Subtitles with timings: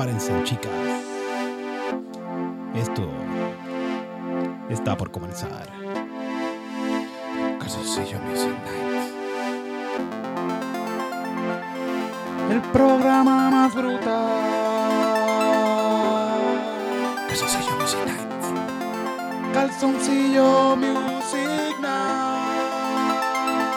[0.00, 0.72] Prepárense, chicas.
[2.74, 3.06] Esto
[4.70, 5.68] está por comenzar.
[7.58, 9.12] Calzoncillo Music Night.
[12.50, 14.00] El programa más brutal.
[17.28, 19.52] Calzoncillo Music Night.
[19.52, 22.54] Calzoncillo Music Night.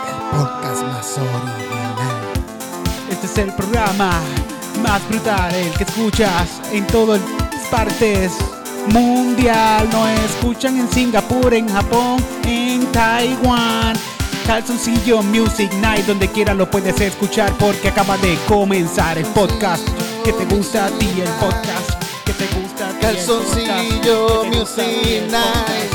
[0.08, 2.24] El podcast más original.
[3.10, 4.21] Este es el programa
[4.83, 7.21] más brutal, el que escuchas en todas
[7.71, 8.33] partes
[8.87, 9.89] mundial.
[9.91, 13.97] No escuchan en Singapur, en Japón, en Taiwán.
[14.46, 19.88] Calzoncillo Music Night, donde quiera lo puedes escuchar porque acaba de comenzar el podcast
[20.25, 22.96] que te gusta a ti, el podcast que te gusta a ti.
[22.96, 25.91] el Calzoncillo Music Night.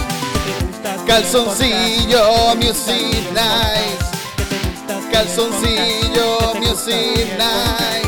[1.07, 4.01] Calzoncillo Music Night.
[4.37, 7.37] que te gusta a ti, el Calzoncillo Music.
[7.37, 8.08] Night.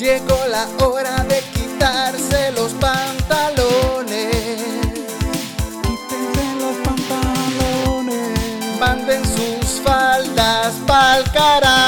[0.00, 4.34] Llegó la hora de quitarse los pantalones.
[5.82, 8.80] Quítense los pantalones.
[8.80, 11.79] Manden sus faldas pa'l carajo.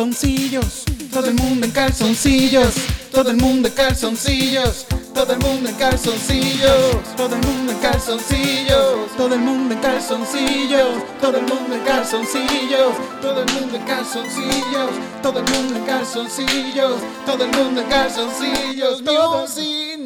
[0.00, 0.84] Calzoncillos.
[1.12, 2.72] Todo el mundo en calzoncillos.
[3.12, 4.86] Todo el mundo en calzoncillos.
[5.12, 6.96] Todo el mundo en calzoncillos.
[7.16, 9.12] Todo el mundo en calzoncillos.
[9.18, 10.88] Todo el mundo en calzoncillos.
[11.20, 12.94] Todo el mundo en calzoncillos.
[13.20, 14.90] Todo el mundo en calzoncillos.
[15.22, 17.00] Todo el mundo en calzoncillos.
[17.26, 19.02] Todo el mundo en calzoncillos.
[19.02, 20.00] Music.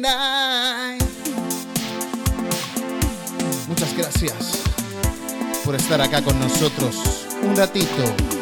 [3.69, 4.33] Muchas gracias
[5.63, 6.95] por estar acá con nosotros
[7.41, 8.34] un ratito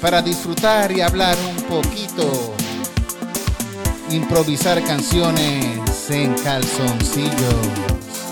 [0.00, 2.54] para disfrutar y hablar un poquito.
[4.10, 7.30] Improvisar canciones en calzoncillos.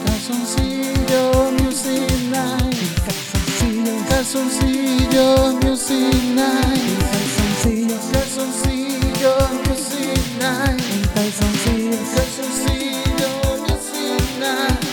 [0.04, 2.78] Calzoncillo Music Night.
[3.04, 4.08] Calzoncillos.
[4.08, 6.98] Calzoncillo Music Night.
[7.12, 8.02] Calzoncillos.
[8.12, 9.32] Calzoncillo
[9.68, 10.82] Music Night.
[11.14, 12.08] Calzoncillos.
[12.14, 13.30] Calzoncillo
[13.68, 14.87] Music Night.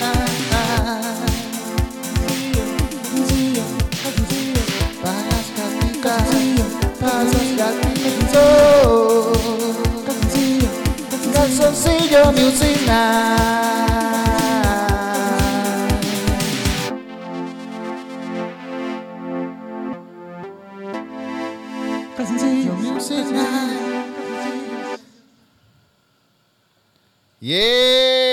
[11.33, 14.45] Calzoncillo Music Night.
[22.17, 22.77] Calzoncillos.
[22.79, 23.79] Music Night.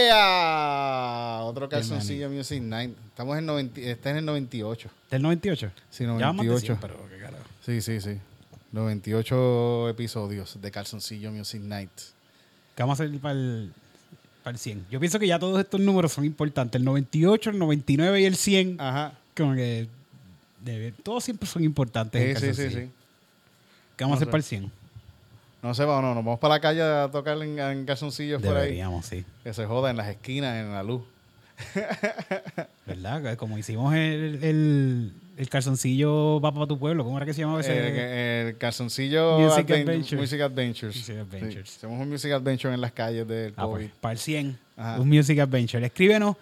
[0.02, 2.96] Yeah, otro calzoncillo Music Night.
[3.08, 4.88] Estamos en 90, está en el 98.
[5.10, 5.70] ¿Del 98?
[5.90, 6.66] Sí, Ya vamos de 98.
[6.66, 7.44] 100, pero qué carajo.
[7.64, 8.18] Sí, sí, sí.
[8.72, 11.90] 98 episodios de Calzoncillo Music Night.
[12.74, 13.72] ¿Qué vamos a hacer para el,
[14.42, 14.86] para el 100?
[14.90, 16.78] Yo pienso que ya todos estos números son importantes.
[16.78, 18.80] El 98, el 99 y el 100.
[18.80, 19.12] Ajá.
[19.36, 19.88] Como que
[20.64, 22.20] debe- todos siempre son importantes.
[22.22, 22.90] en Sí, sí, sí, sí.
[23.96, 24.72] ¿Qué vamos a hacer para el 100?
[25.62, 28.56] No sé, vamos, no, nos vamos para la calle a tocar en, en calzoncillos por
[28.56, 28.82] ahí.
[29.02, 29.24] Sí.
[29.44, 31.02] Que se joda en las esquinas, en la luz.
[32.86, 33.36] ¿Verdad?
[33.36, 37.04] Como hicimos el, el, el calzoncillo va para tu pueblo.
[37.04, 38.48] ¿Cómo era que se llamaba ese?
[38.48, 40.20] El calzoncillo Music Adven- Adventures.
[40.20, 40.96] Music Adventures.
[40.96, 41.68] Music Adventures.
[41.70, 43.86] Sí, hacemos un Music Adventure en las calles del Ah, COVID.
[43.86, 44.58] pues, para el 100.
[44.76, 45.00] Ajá.
[45.00, 45.84] Un Music Adventure.
[45.86, 46.36] Escríbenos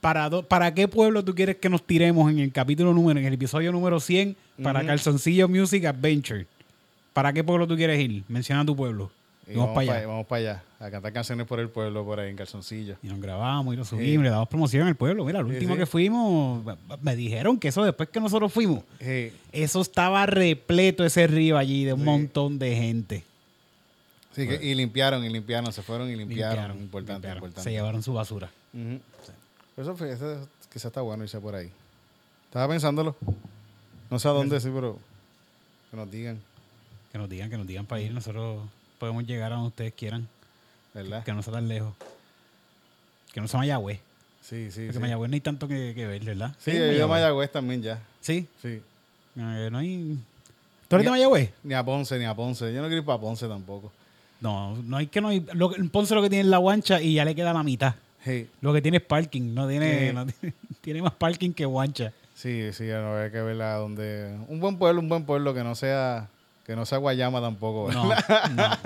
[0.00, 3.26] para, do- para qué pueblo tú quieres que nos tiremos en el capítulo número, en
[3.26, 4.84] el episodio número 100 para.
[4.84, 6.46] Calzoncillo Music Adventure.
[7.12, 8.24] ¿Para qué pueblo tú quieres ir?
[8.28, 9.10] Menciona tu pueblo.
[9.46, 10.06] Y vamos, para allá.
[10.06, 10.62] Vamos para allá.
[10.78, 12.96] A cantar canciones por el pueblo, por ahí, en calzoncillo.
[13.02, 14.18] Y nos grabamos y lo subimos, Sí.
[14.18, 15.24] le damos promoción al pueblo.
[15.24, 15.80] Mira, el último sí.
[15.80, 16.64] que fuimos,
[17.00, 18.84] me dijeron que eso después que nosotros fuimos,
[19.52, 23.24] eso estaba repleto ese río allí de un montón de gente.
[24.34, 26.54] Sí, que- y limpiaron, y limpiaron, se fueron y limpiaron.
[26.54, 27.36] Limpiaron, importante, limpiaron.
[27.38, 27.62] importante.
[27.68, 28.50] Se llevaron su basura.
[29.76, 31.70] Eso fue, eso quizás está bueno irse por ahí.
[32.46, 33.16] Estaba pensándolo.
[34.10, 34.98] No sé a dónde, sí, pero
[35.90, 36.38] que nos digan,
[37.12, 38.12] Que nos digan, que nos digan para ir.
[38.12, 38.62] Nosotros
[39.02, 40.28] podemos llegar a donde ustedes quieran.
[40.94, 41.24] ¿verdad?
[41.24, 41.92] Que no sea tan lejos.
[43.34, 43.98] Que no sea Mayagüez.
[44.42, 44.98] Sí, sí, Porque sí.
[45.00, 46.54] Mayagüez no hay tanto que, que ver, ¿verdad?
[46.60, 47.98] Sí, yo he ido a Mayagüez también ya.
[48.20, 48.46] Sí.
[48.62, 48.80] Sí.
[49.36, 50.16] Eh, no hay...
[50.86, 51.50] ¿Tú eres de Ni- Mayagüez?
[51.64, 52.72] Ni a Ponce, ni a Ponce.
[52.72, 53.90] Yo no quiero ir para Ponce tampoco.
[54.40, 55.44] No, no hay que no hay...
[55.54, 57.96] Lo, Ponce lo que tiene es la guancha y ya le queda la mitad.
[58.24, 59.52] Sí, Lo que tiene es parking.
[59.52, 60.14] No tiene, Sí.
[60.14, 62.12] no tiene, tiene más parking que guancha.
[62.36, 64.38] sí, sí, no hay que verla donde...
[64.46, 66.28] Un buen pueblo, un buen pueblo que no sea...
[66.66, 67.90] Que no sea Guayama tampoco.
[67.92, 68.50] No, ¿verdad?
[68.50, 68.78] no.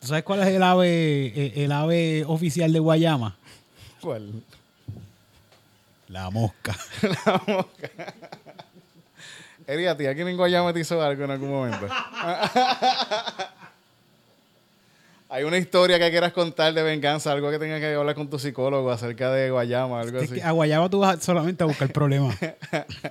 [0.00, 3.36] ¿Tú sabes cuál es el ave, el ave oficial de Guayama?
[4.00, 4.30] ¿Cuál?
[6.08, 6.74] La mosca.
[9.66, 11.86] Eri, ¿a ti alguien en Guayama te hizo algo en algún momento?
[15.30, 18.38] Hay una historia que quieras contar de venganza, algo que tengas que hablar con tu
[18.38, 20.36] psicólogo acerca de Guayama, algo Es así.
[20.36, 22.34] que a Guayama tú vas solamente a buscar problemas.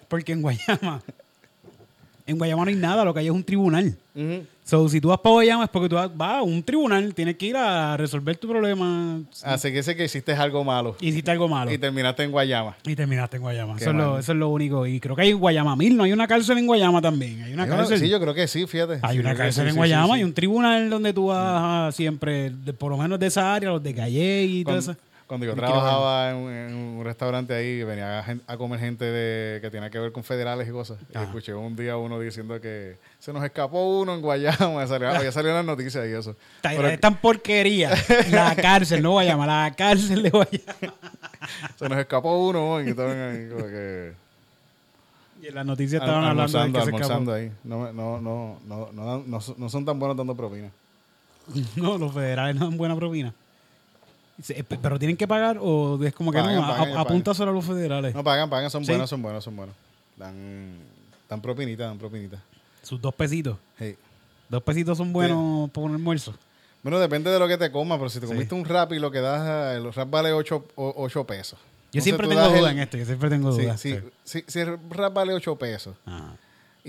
[0.08, 1.04] Porque en Guayama,
[2.28, 3.96] en Guayama no hay nada, lo que hay es un tribunal.
[4.16, 4.44] Ujú.
[4.64, 7.38] So, si tú vas para Guayama es porque tú vas, vas a un tribunal, tienes
[7.38, 9.22] que ir a resolver tu problema.
[9.44, 11.72] Así que sé que hiciste algo malo Hiciste algo malo.
[11.72, 12.76] y terminaste en Guayama.
[12.86, 13.78] Y terminaste en Guayama.
[13.78, 14.86] Eso es, lo, eso es lo único.
[14.86, 17.44] Y creo que hay Guayama mil, no hay una cárcel en Guayama también.
[17.44, 18.00] Hay una una- cárcel.
[18.00, 19.00] sí, yo creo que sí, fíjate.
[19.04, 21.92] Hay Sí, una cárcel sí, en sí, Guayama y un tribunal donde tú vas a
[21.94, 24.96] siempre, de- por lo menos de esa área, los de Calle y todo eso.
[25.28, 29.70] Cuando yo trabajaba en, un- en un restaurante ahí, venía a comer gente de, que
[29.70, 30.98] tenía que ver con federales y cosas.
[31.14, 34.58] Y escuché un día uno diciendo que se nos escapó uno en Guayama.
[34.88, 36.32] Salió, salido en las noticias y eso.
[36.58, 37.92] Está- Pero Es tan porquería.
[38.32, 40.94] La cárcel, no Guayama, la cárcel de Guayama.
[41.78, 44.14] se nos escapó uno y estaban ahí como que...
[45.42, 47.52] Y en las noticias estaban hablando de que se almorzando ahí.
[47.64, 49.24] No, no, no, no,
[49.58, 50.70] no son tan buenos dando propina.
[51.76, 53.34] No, los federales no dan buena propina.
[54.50, 57.66] Eh, Pero tienen que pagar o es como que Pagan, no, a- pagan, a- los
[57.66, 58.14] federales.
[58.14, 58.92] No pagan, pagan, son Sí.
[58.92, 59.76] buenos, son buenos, son buenos.
[60.16, 60.78] Dan,
[61.28, 62.42] dan propinita, dan propinita.
[62.84, 63.58] Sus dos pesitos.
[63.80, 63.96] Hey.
[64.50, 66.34] Dos pesitos son buenos por un almuerzo.
[66.84, 68.34] Bueno, depende de lo que te comas, pero si te Sí.
[68.34, 70.64] comiste un rap y lo que das, eh, el rap vale 8,
[71.26, 71.60] pesos.
[71.60, 73.82] Yo Entonces siempre tengo duda el- en esto, yo siempre tengo Sí, dudas.
[73.82, 74.02] sí, sí.
[74.24, 76.36] sí, si el rap vale 8 pesos Ajá.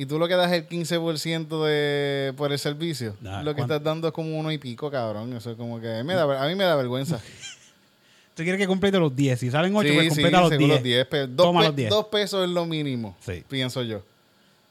[0.00, 3.58] Y tú lo que das es el 15% de, por el servicio, Ah, lo que
[3.58, 3.74] ¿cuánto?
[3.74, 5.32] estás dando es como uno y pico, cabrón.
[5.36, 7.20] Eso es como que me da, a mí me da vergüenza.
[8.34, 9.40] Tú quieres que complete los 10.
[9.40, 10.76] Si salen 8, sí, pues sí, completa los según 10.
[10.78, 11.28] los 10 pesos.
[11.36, 11.90] Dos, Toma pe- los 10.
[11.90, 13.42] dos pesos es lo mínimo, Sí.
[13.48, 14.02] pienso yo.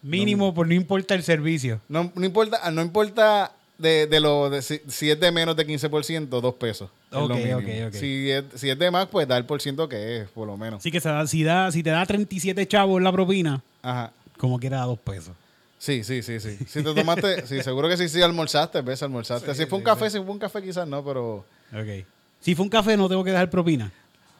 [0.02, 1.82] Mínimo, por no importa el servicio.
[1.90, 5.68] No, no importa, no importa de, de lo de, si, si es de menos de
[5.68, 6.90] 15%, dos pesos.
[7.12, 7.58] es Ok, lo mínimo.
[7.88, 7.94] ok.
[7.94, 10.56] Si, es, si es de más, pues da el por ciento que es, por lo
[10.56, 10.80] menos.
[10.80, 14.12] Así que se da- si, da, si te da 37 chavos la propina, Ajá.
[14.38, 15.34] Como quiera 2 pesos.
[15.80, 16.58] Sí, sí, sí, sí.
[16.68, 19.54] Si te tomaste, sí, seguro que sí, sí almorzaste, ves, almorzaste.
[19.54, 22.06] si fue un café, si fue un café quizás no, pero Ok.
[22.40, 23.92] Si fue un café, no tengo que dejar propina.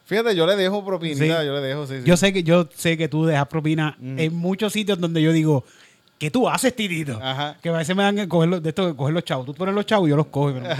[0.06, 1.46] fíjate, yo le dejo propinita, Sí.
[1.46, 2.02] yo le dejo, sí, sí.
[2.06, 4.18] Yo sé que yo sé que tú dejas propina Mm.
[4.18, 5.64] en muchos sitios donde yo digo,
[6.18, 7.18] ¿qué tú haces, titito?
[7.22, 7.56] Ajá.
[7.62, 9.46] Que a veces me dan que coger los, de esto, coger los chavos.
[9.46, 10.54] Tú pones los chavos y yo los cojo.
[10.54, 10.74] Pero, No,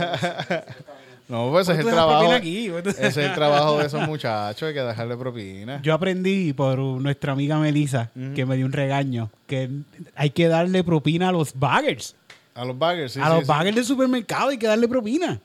[1.28, 2.32] pues ese es el dejas trabajo.
[2.32, 5.80] aquí, pues, Ese es el trabajo de esos muchachos, hay que dejarle propina.
[5.82, 9.68] Yo aprendí por nuestra amiga Melissa, que me dio un regaño, que
[10.14, 12.16] hay que darle propina a los baggers.
[12.54, 13.20] A los baggers, sí.
[13.20, 13.46] a sí, los sí.
[13.46, 15.38] baggers del supermercado hay que darle propina.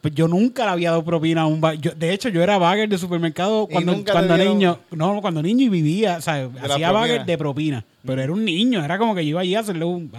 [0.00, 1.96] Pues yo nunca le había dado propina a un bagger.
[1.96, 4.78] De hecho, yo era bagger de supermercado ¿Y cuando, cuando niño.
[4.92, 6.18] No, cuando niño y vivía.
[6.18, 7.84] O sea, hacía bagger de propina.
[8.04, 8.84] Pero era un niño.
[8.84, 10.10] Era como que yo iba allí a hacerle un.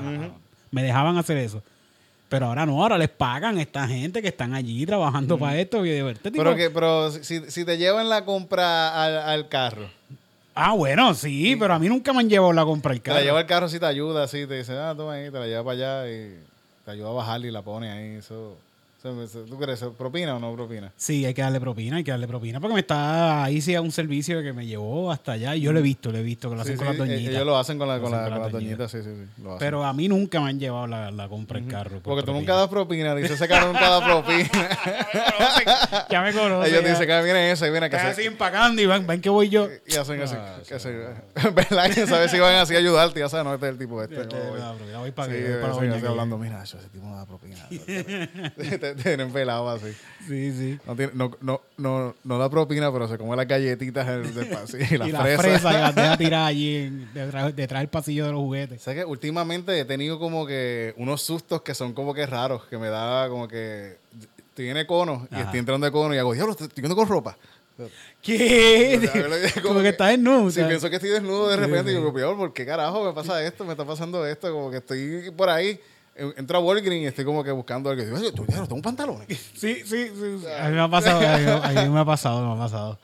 [0.72, 1.64] Me dejaban hacer eso.
[2.30, 5.84] Pero ahora no, ahora les pagan a esta gente que están allí trabajando para esto.
[5.86, 9.90] Y tipo- Pero, que, pero si, si te llevan la compra al, al carro,
[10.62, 13.16] Ah, bueno, sí, pero a mí nunca me han llevado la compra el te la
[13.16, 13.26] carro.
[13.26, 15.64] lleva el carro si te ayuda, así te dice, ah, toma ahí, te la lleva
[15.64, 16.36] para allá y
[16.84, 18.16] te ayuda a bajar y la pone ahí.
[18.18, 18.58] Eso-
[19.02, 19.80] ¿Tú crees?
[19.98, 20.92] ¿Propina o no propina?
[20.98, 22.60] Sí, hay que darle propina, hay que darle propina.
[22.60, 25.56] Porque me está ahí sí a un servicio que me llevó hasta allá.
[25.56, 27.08] Y yo lo he visto, lo he visto, que lo hacen Sí, con sí, las
[27.08, 27.34] doñitas.
[27.34, 29.42] Ellos lo hacen con, la, Lo con, hacen la, con las doñitas, sí, sí, sí.
[29.42, 29.60] Lo hacen.
[29.60, 31.92] Pero a mí nunca me han llevado la, la compra el carro.
[31.92, 32.40] por Porque tú propina.
[32.42, 34.50] nunca das propina, dice ese carro nunca da propina.
[36.10, 36.74] ya me conocen.
[36.74, 39.30] Ellos dicen que viene eso y viene que se- así empacando y ven, ven que
[39.30, 39.70] voy yo.
[39.88, 40.36] Y hacen así.
[41.56, 41.90] ¿Verdad?
[41.94, 43.20] Que sabes si van así a ayudarte.
[43.22, 44.22] Ya sabes, no, este es el tipo este.
[44.24, 44.60] Este, voy.
[45.12, 47.56] para que- voy para hablando, mira, ese tipo no da propina.
[48.96, 49.88] te, tienen pelado así.
[50.28, 50.80] Sí, sí.
[50.86, 54.86] No, tiene- no, no, no, no da propina, pero se come las galletitas del, pasillo
[54.92, 55.42] y las y las fresas.
[55.46, 58.82] fresas y las deja tirar allí en- detrás, detrás del pasillo de los juguetes.
[58.82, 62.78] Sé que últimamente he tenido como que unos sustos que son como que raros, que
[62.78, 63.98] me da como que
[64.50, 65.44] estoy en cono y Ajá.
[65.46, 67.38] estoy entrando de cono y hago, diablo, estoy viendo con ropa.
[68.22, 69.00] ¿Qué?
[69.56, 70.44] Como Como que estás desnudo.
[70.46, 70.68] o Si sea.
[70.68, 73.42] pienso que estoy desnudo de repente, Sí, y digo, "Peor, ¿por qué carajo me pasa
[73.44, 73.64] esto?
[73.64, 74.52] Me está pasando esto.
[74.52, 75.80] Como que estoy por ahí,
[76.38, 78.02] entro a Walgreens y estoy como que buscando algo.
[78.02, 79.28] Y digo, tú, diablo, tengo pantalones.
[79.56, 80.40] Sí, sí, sí.
[80.42, 80.46] sí.
[80.60, 81.46] A mí me ha pasado, a mí,
[81.80, 83.00] a mí me ha pasado, me ha pasado.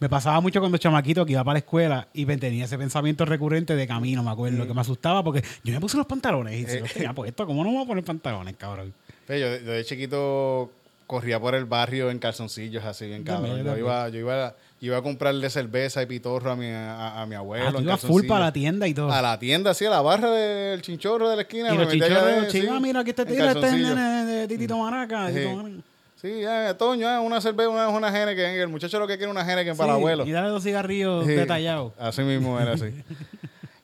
[0.00, 3.24] Me pasaba mucho cuando chamaquito que iba para la escuela y me tenía ese pensamiento
[3.24, 6.66] recurrente de camino, me acuerdo, que me asustaba porque yo me puse los pantalones y
[6.66, 8.92] si los tenía puestos, ¿cómo no me voy a poner pantalones, cabrón?
[9.26, 10.70] Pero yo, yo de chiquito
[11.06, 13.64] corría por el barrio en calzoncillos así bien cabrón.
[13.64, 14.54] yo iba, yo iba,
[14.86, 17.66] iba a comprarle cerveza y pitorro a mi, a, a mi abuelo.
[17.68, 19.10] Ah, tú en ibas full para la tienda y todo.
[19.12, 21.74] A la tienda, sí, a la barra del chinchorro de la esquina.
[21.74, 22.08] y los chicos,
[22.50, 25.28] sí, ah, mira, aquí te tira este nene de Titito Maraca.
[25.28, 25.34] Sí.
[25.34, 25.82] Titito Maraca.
[26.20, 28.58] Sí, ya, Toño, una cerveza, una, una Heineken.
[28.60, 30.26] El muchacho lo que quiere es una Heineken para el Sí, abuelo.
[30.26, 31.32] Y dale dos cigarrillos Sí.
[31.32, 31.92] detallados.
[31.98, 32.86] Así mismo era así.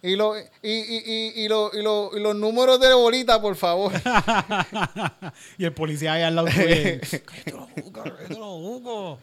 [0.02, 3.54] Y, lo, y, y, y, y, lo, y, lo, y los números de bolita, por
[3.54, 3.92] favor.
[5.58, 6.64] y el policía ahí al lado tuyo.
[7.92, 9.18] Cállate los jucos.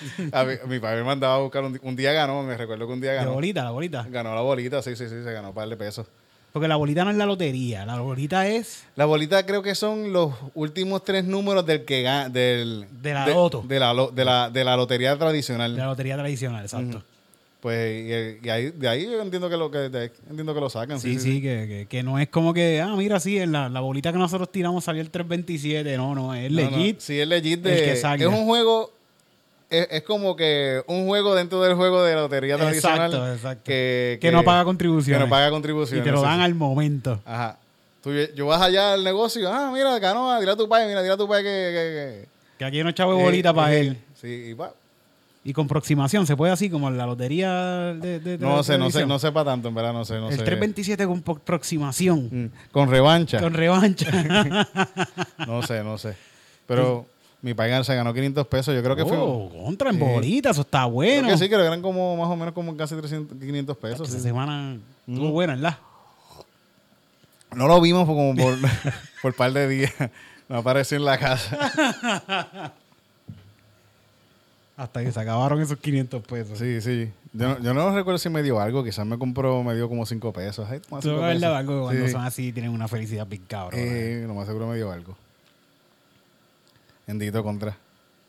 [0.32, 3.00] A mi padre me mandaba a buscar un, un día ganó, me recuerdo que un
[3.00, 3.32] día La ganó.
[3.34, 4.06] bolita, la bolita.
[4.10, 6.06] Ganó la bolita, sí, sí, sí, se ganó un par de pesos.
[6.52, 7.84] Porque la bolita no es la lotería.
[7.84, 12.30] La bolita es La bolita creo que son los últimos tres números del que ga-
[12.30, 13.62] del De la loto.
[13.66, 15.76] de la, lo- de la de la lotería tradicional.
[15.76, 17.02] la lotería tradicional, exacto.
[17.60, 20.60] Pues y, y ahí, de ahí yo entiendo que lo que de ahí entiendo que
[20.60, 21.00] lo sacan.
[21.00, 23.80] Sí, sí, que, que, que no es como que, ah, mira, sí, en la, la
[23.80, 25.96] bolita que nosotros tiramos salió el 327.
[25.96, 27.00] No, no, es No, no, legit.
[27.00, 28.92] sí, es legit de es un juego
[29.70, 33.62] es, es como que un juego dentro del juego de la lotería tradicional Exacto, exacto.
[33.64, 35.18] que, Que no paga contribuciones.
[35.20, 36.04] que no paga Y contribuciones.
[36.04, 37.20] te lo dan al momento.
[37.24, 37.58] Ajá.
[38.02, 41.14] Tú, yo vas allá al negocio, ah, mira, ganó, dile a tu padre, mira, dile
[41.14, 43.98] a tu padre que, que, Que aquí hay que- de bolita eh, para eh, él.
[44.14, 44.72] Sí, y va.
[45.44, 48.62] Y con proximación, ¿se puede así como en la lotería de, de- de No la
[48.62, 50.42] sé, no sé, no sé para tanto, en verdad, no sé, no el sé.
[50.44, 52.28] 327 con proximación.
[52.30, 53.40] Mm, Con revancha.
[53.40, 54.10] Con revancha.
[55.46, 56.14] No sé, no sé.
[56.66, 57.06] Pero
[57.42, 58.74] mi país se ganó 500 pesos.
[58.74, 59.16] Yo creo que fue.
[59.18, 60.02] oh, contra en Sí.
[60.02, 61.28] bolita, eso está Creo bueno.
[61.28, 64.08] que sí, creo que eran como más o menos como casi 300, 500 pesos.
[64.08, 64.22] Esa sí.
[64.24, 64.76] semana
[65.06, 65.78] estuvo buena, ¿verdad?
[67.54, 68.54] No lo vimos por como por,
[69.22, 69.92] por par de días.
[70.48, 72.72] No apareció en la casa.
[74.76, 76.58] Hasta que se acabaron esos 500 pesos.
[76.58, 77.10] Sí, sí.
[77.32, 78.84] Yo, no- yo no recuerdo si me dio algo.
[78.84, 80.68] Quizás me compró, me dio como 5 pesos.
[80.70, 81.44] Ay, es verdad, pesos.
[81.56, 82.12] algo cuando Sí.
[82.12, 83.80] son así tienen una felicidad bien cabrón.
[83.82, 85.16] Eh, lo más seguro me dio algo.
[87.08, 87.76] Bendito contra.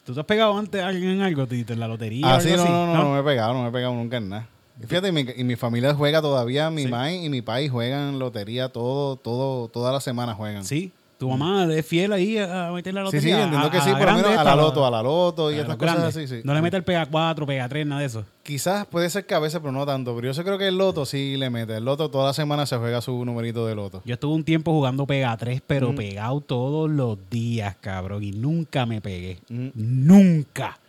[0.06, 2.26] ¿Tú te has pegado antes a alguien en algo, Tito, en la lotería?
[2.26, 2.72] o Ah, sí, algo no, así?
[2.72, 4.48] no, no, no me he pegado, no me he pegado nunca en nada.
[4.82, 6.88] Y fíjate, y mi, y mi familia juega todavía, mi Sí.
[6.88, 10.64] mai y mi país juegan lotería todo, todo, toda la semana juegan.
[10.64, 10.92] Sí.
[11.20, 13.36] Tu mamá es fiel ahí a meter la Sí, lotería.
[13.36, 15.04] sí, entiendo a- que a sí, la por lo menos a la loto, a la
[15.04, 16.40] loto y a estas cosas así, sí.
[16.46, 18.24] No le mete el pega 4, pega 3, nada de eso.
[18.42, 20.16] Quizás puede ser que a veces, pero no tanto.
[20.16, 21.76] Pero yo sí creo que el loto sí le mete.
[21.76, 24.02] El loto toda la semana se juega su numerito de loto.
[24.06, 25.64] Yo estuve un tiempo jugando pega 3, Mm.
[25.68, 28.24] pero pegado todos los días, cabrón.
[28.24, 29.40] Y nunca me pegué.
[29.50, 29.68] Mm.
[29.76, 30.80] Nunca.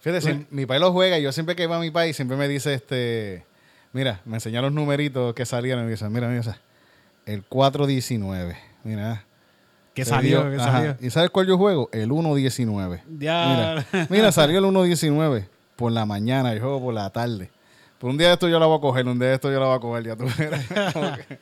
[0.00, 2.38] Fíjate, si mi país lo juega y yo siempre que iba a mi país, siempre
[2.38, 3.44] me dice, este,
[3.92, 6.58] mira, me enseña los numeritos que salían y me dice, mira, mira,
[7.26, 9.26] el 419, mira.
[9.94, 10.42] ¿Qué Se salió?
[10.42, 10.72] dio, ¿Qué ajá.
[10.72, 10.96] salió?
[11.00, 11.88] ¿Y sabes cuál yo juego?
[11.92, 13.02] El 119.
[13.18, 13.84] Ya.
[13.92, 17.50] Mira, mira, salió el 119 por la mañana, yo juego por la tarde.
[17.98, 19.60] Por un día de esto yo la voy a coger, un día de esto yo
[19.60, 21.38] la voy a coger, ya tú que-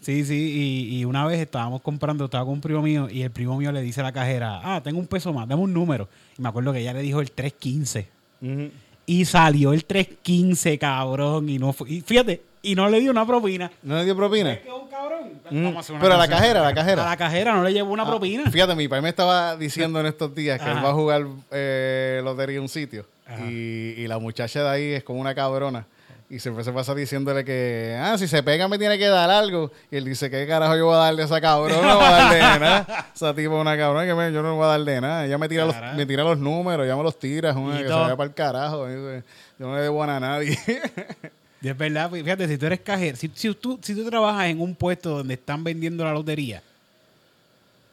[0.00, 3.30] Sí, sí, y, y una vez estábamos comprando, estaba con un primo mío y el
[3.30, 6.08] primo mío le dice a la cajera, ah, tengo un peso más, dame un número.
[6.38, 8.08] Y me acuerdo que ella le dijo el 315.
[8.40, 8.70] Ujú.
[9.04, 13.26] Y salió el 315, cabrón, y no fue, y fíjate, y no le dio una
[13.26, 13.70] propina.
[13.82, 14.52] ¿No le dio propina?
[14.52, 15.30] Es que un cabrón.
[15.50, 15.64] Mm.
[15.64, 17.02] Vamos a Pero a la cajera, a la cajera.
[17.06, 18.50] A la cajera no le llevó una Ah, propina.
[18.50, 22.20] Fíjate, mi país me estaba diciendo en estos días que él va a jugar eh,
[22.22, 23.06] lotería en un sitio.
[23.48, 25.86] Y, y la muchacha de ahí es como una cabrona.
[26.28, 29.72] Y siempre se pasa diciéndole que, ah, si se pega me tiene que dar algo.
[29.90, 31.82] Y él dice, ¿qué carajo yo voy a darle a esa cabrona?
[31.82, 33.06] No voy a darle de nada.
[33.12, 35.26] Esa tipo es una cabrona que me- yo no voy a dar de nada.
[35.26, 37.50] Ella me tira, los, me tira los números, ella me los tira.
[37.50, 38.88] es una que se vaya para el carajo.
[38.88, 40.56] Yo no le debo a nadie.
[41.62, 44.46] Y es verdad, pues, fíjate, si tú eres cajero, si, si tú, si tú trabajas
[44.46, 46.62] en un puesto donde están vendiendo la lotería,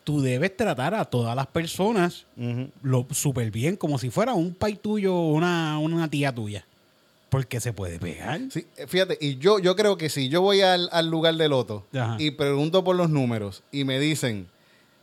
[0.04, 2.26] tú debes tratar a todas las personas
[2.82, 6.64] lo súper bien, como si fuera un pai tuyo o una, una tía tuya.
[7.28, 8.40] Porque se puede pegar.
[8.50, 11.50] Sí, eh, fíjate, y yo, yo creo que si yo voy al, al lugar de
[11.50, 12.16] loto Ajá.
[12.20, 14.48] y pregunto por los números y me dicen,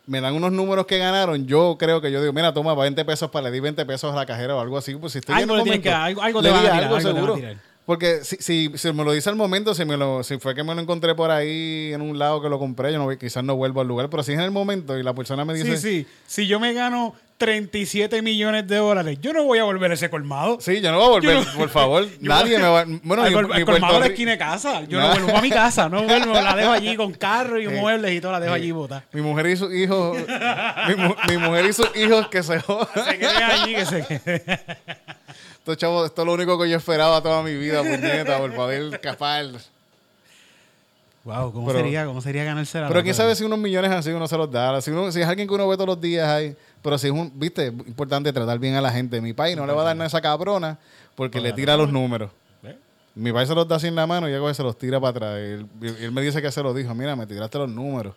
[0.07, 3.29] me dan unos números que ganaron, yo creo que yo digo, mira, toma 20 pesos
[3.29, 5.53] para le di 20 pesos a la cajera o algo así, pues si estoy Algo
[5.53, 7.37] en momento, que te van a tirar, algo algo te van a seguro.
[7.85, 10.63] Porque si, si, si me lo dice al momento, si, me lo, si fue que
[10.63, 13.55] me lo encontré por ahí en un lado que lo compré, yo no, quizás no
[13.55, 16.01] vuelvo al lugar, pero si es en el momento y la persona me dice, Sí,
[16.03, 16.07] sí.
[16.25, 20.09] Si yo me gano 37 millones de dólares, yo no voy a volver a ese
[20.09, 20.57] colmado.
[20.61, 22.07] Sí, yo no voy a volver, no- por favor.
[22.21, 22.85] Nadie me va.
[23.03, 24.81] Bueno, al, col- al colmado de la esquina de casa.
[24.85, 25.07] Yo No.
[25.09, 28.19] no vuelvo a mi casa, no vuelvo, la dejo allí con carro y muebles y
[28.21, 29.03] todo, la dejo allí botada.
[29.11, 30.17] Mi mujer y sus hijos.
[30.17, 32.87] mi, mi mujer y sus hijos que se jodan.
[33.05, 34.41] Se queden allí, que se queden.
[35.65, 38.93] Esto, chavo, esto es lo único que yo esperaba toda mi vida, puñeta, por poder
[38.93, 39.47] escapar.
[41.23, 44.11] Wow, ¿cómo, Pero- sería, ¿cómo sería ganarse la Pero quién sabe si unos millones así
[44.11, 44.79] uno se los da.
[44.79, 46.55] Si, uno- si es alguien que uno ve todos los días ahí.
[46.83, 49.19] Pero si es un, viste, importante tratar bien a la gente.
[49.21, 50.77] Mi país no le va a dar nada a esa cabrona
[51.15, 52.29] porque le tira los números.
[52.61, 52.77] ¿Ve?
[53.15, 55.37] Mi país se los da en la mano y ella se los tira para atrás.
[55.39, 56.93] Él, me dice que se los dijo.
[56.93, 58.13] Mira, me tiraste los números.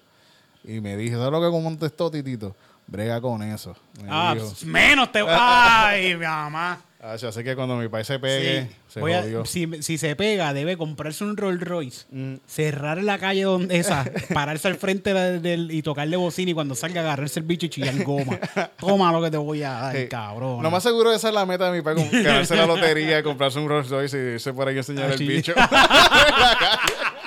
[0.64, 2.55] Y me dijo, ¿sabes lo que contestó Titito?
[2.88, 3.76] Brega con eso.
[4.02, 5.23] Me Ah, pues, menos te...
[5.28, 6.80] Ay, mi mamá.
[7.00, 8.76] Ah, yo sé que cuando mi país se pegue, Sí.
[8.88, 9.45] se Voy a- jodió.
[9.45, 12.37] si, si se pega, debe comprarse un Rolls Royce, Mm.
[12.45, 14.04] cerrar la calle donde esa,
[14.35, 18.02] pararse al frente del- y tocarle bocina y cuando salga agarrarse el bicho y chillar
[18.02, 18.40] goma.
[18.78, 20.09] Toma lo que te voy a dar, Sí.
[20.09, 20.61] cabrón.
[20.62, 23.68] Lo más seguro esa es la meta de mi país, ganarse la lotería, comprarse un
[23.68, 25.54] Rolls Royce y irse por ahí a enseñar Ah, el bicho.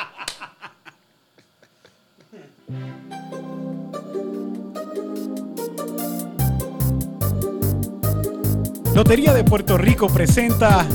[8.93, 10.85] Lotería de Puerto Rico presenta.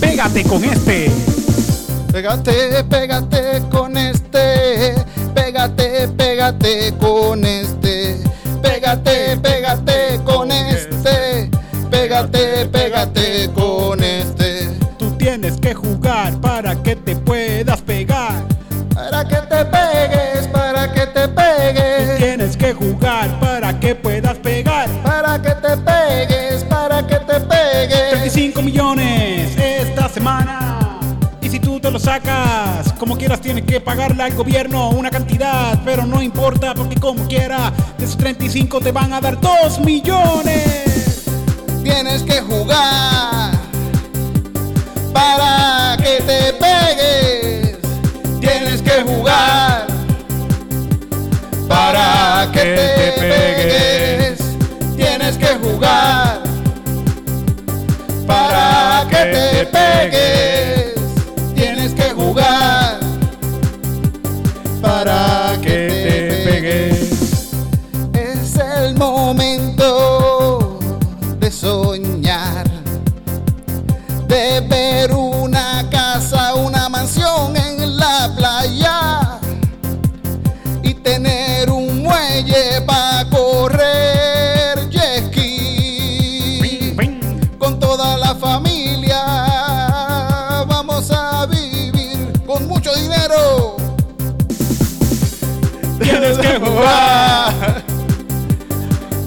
[0.00, 1.10] Pégate con este.
[2.10, 4.94] Pégate, pégate con este.
[5.34, 8.16] Pégate, pégate con este.
[8.62, 11.50] Pégate, pégate con este.
[11.90, 14.70] Pégate, pégate con este.
[14.98, 16.55] Tú tienes que jugar para
[32.20, 37.26] sacas, como quieras tienes que pagarle al gobierno una cantidad, pero no importa porque como
[37.26, 41.24] quiera, de esos 35 te van a dar 2 millones.
[41.82, 43.52] Tienes que jugar
[45.12, 47.78] para que te pegues.
[48.40, 49.86] Tienes que jugar
[51.68, 54.38] para que te pegues.
[54.96, 56.40] Tienes que jugar
[58.26, 60.35] para que te pegues.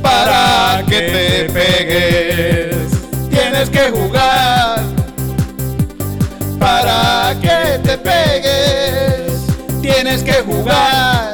[0.01, 2.91] Para que te pegues.
[3.29, 4.83] Tienes que jugar
[6.59, 9.47] para que te pegues.
[9.81, 11.31] Tienes que jugar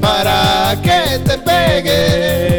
[0.00, 2.53] para que te pegues.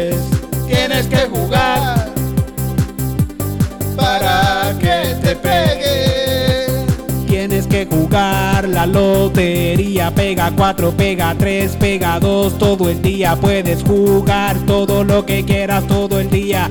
[8.86, 15.44] Lotería, pega 4, pega 3, pega 2, todo el día puedes jugar todo lo que
[15.44, 16.70] quieras todo el día,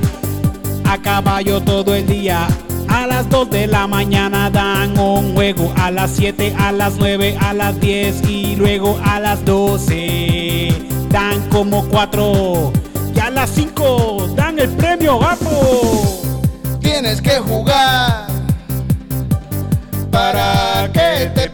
[0.84, 2.46] a caballo todo el día.
[2.88, 7.36] A las 2 de la mañana dan un juego, a las 7, a las 9,
[7.40, 10.72] a las 10 y luego a las 12
[11.10, 12.72] dan como 4
[13.14, 16.22] y a las 5 dan el premio guapo.
[16.80, 18.26] Tienes que jugar
[20.10, 21.45] para que te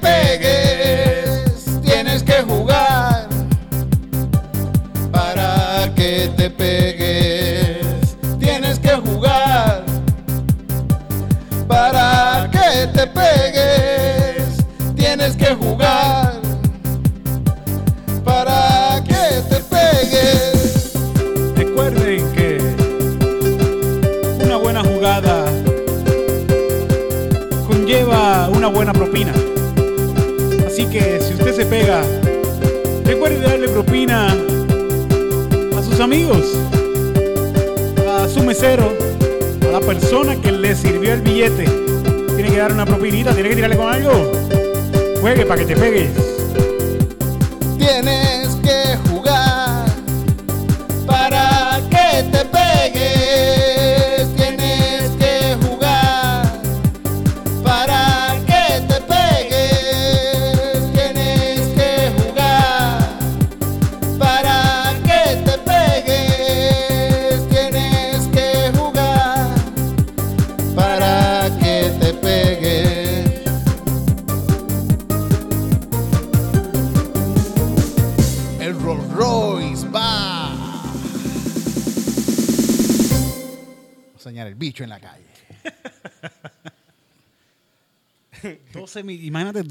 [45.82, 46.11] Peggy.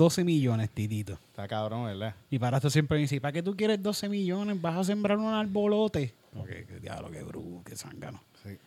[0.01, 1.13] 12 millones, titito.
[1.27, 2.15] Está cabrón, ¿verdad?
[2.31, 4.59] Y para esto siempre me dice, ¿para qué tú quieres 12 millones?
[4.59, 6.11] ¿Vas a sembrar un arbolote?
[6.33, 8.19] Como que, que diablo, qué bruto, qué zángano.
[8.43, 8.57] Sí.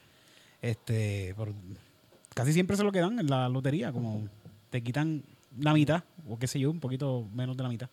[0.63, 1.53] Este, por-
[2.35, 4.29] casi siempre se lo quedan en la lotería, como
[4.71, 5.25] te quitan
[5.59, 7.89] la mitad, o qué sé yo, un poquito menos de la mitad.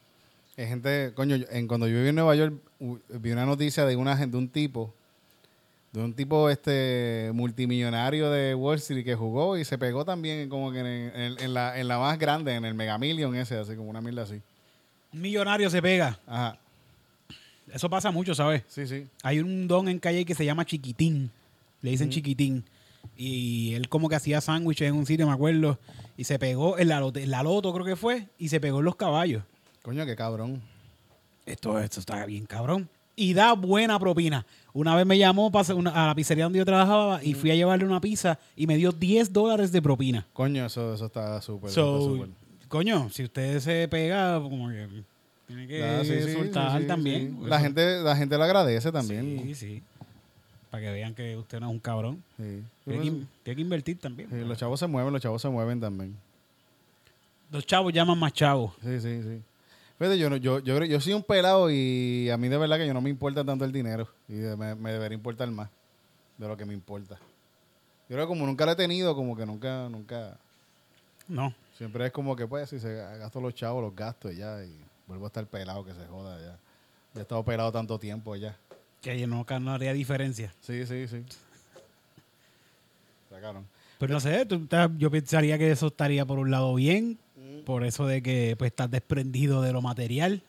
[0.55, 2.53] Hay gente, coño, en, cuando yo viví en Nueva York,
[3.09, 4.93] vi una noticia de una de un tipo,
[5.91, 10.71] de un tipo este multimillonario de Wall Street que jugó y se pegó también como
[10.71, 13.75] que en, en- en la, en la más grande, en el Mega Million ese, así
[13.75, 14.41] como una mierda así.
[15.13, 16.17] Un millonario se pega.
[16.25, 16.57] Ajá.
[17.73, 18.63] Eso pasa mucho, ¿sabes?
[18.67, 19.07] Sí, sí.
[19.23, 21.29] Hay un don en calle que se llama Chiquitín.
[21.81, 22.63] Le dicen Chiquitín.
[23.17, 25.77] Y él como que hacía sándwiches en un sitio, me acuerdo.
[26.17, 28.27] Y se pegó en la, lote- en la loto, creo que fue.
[28.37, 29.43] Y se pegó en los caballos.
[29.81, 30.61] Coño, qué cabrón.
[31.45, 32.89] Esto, esto está bien cabrón.
[33.15, 34.45] Y da buena propina.
[34.73, 37.99] Una vez me llamó a la pizzería donde yo trabajaba y fui a llevarle una
[37.99, 40.25] pizza y me dio 10 dólares de propina.
[40.33, 41.69] Coño, eso, eso está súper.
[41.71, 42.27] So,
[42.69, 44.87] coño, si usted se pega, como que
[45.47, 47.37] tiene que Ah, sí, soltar sí, sí, también.
[47.43, 49.41] La gente, la gente lo agradece también.
[49.43, 49.83] Sí, sí.
[50.69, 52.23] Para que vean que usted no es un cabrón.
[52.37, 52.63] Sí.
[52.85, 53.11] Tiene que,
[53.43, 54.47] tiene que invertir también.
[54.47, 56.15] Los chavos se mueven, los chavos se mueven también.
[57.51, 58.71] Los chavos llaman más chavos.
[58.81, 59.41] Sí, sí, sí.
[60.01, 62.93] Fíjate, yo, yo, yo, yo soy un pelado y a mí de verdad que yo
[62.95, 64.07] no me importa tanto el dinero.
[64.27, 65.69] Y me, me debería importar más
[66.39, 67.19] de lo que me importa.
[68.09, 70.39] Yo creo que como nunca lo he tenido, como que nunca, nunca...
[71.27, 71.53] No.
[71.77, 74.63] Siempre es como que pues si se gasto los chavos, los gastos y ya.
[74.63, 76.57] Y vuelvo a estar pelado, que se joda ya.
[77.13, 78.57] Ya he estado pelado tanto tiempo ya.
[79.03, 80.51] Que no, no haría diferencia.
[80.61, 81.23] Sí, sí, sí.
[83.29, 83.67] Sacaron.
[83.99, 87.19] Pero no sé, tú yo pensaría que eso estaría por un lado bien,
[87.65, 90.41] por eso de que pues estás desprendido de lo material,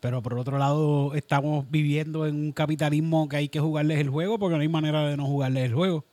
[0.00, 4.38] pero por otro lado estamos viviendo en un capitalismo que hay que jugarles el juego
[4.38, 6.04] porque no hay manera de no jugarles el juego.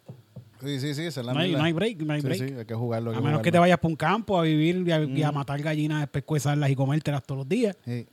[0.61, 1.59] Sí, sí, sí, esa es la No hay, mierda.
[1.61, 2.47] no hay break, no hay Sí, break.
[2.49, 3.11] sí, hay que jugarlo.
[3.11, 5.21] hay a que menos que te vayas para un campo a vivir y a, y
[5.21, 7.75] a matar gallinas, después cuezarlas y comértelas todos los días.
[7.83, 8.07] Sí,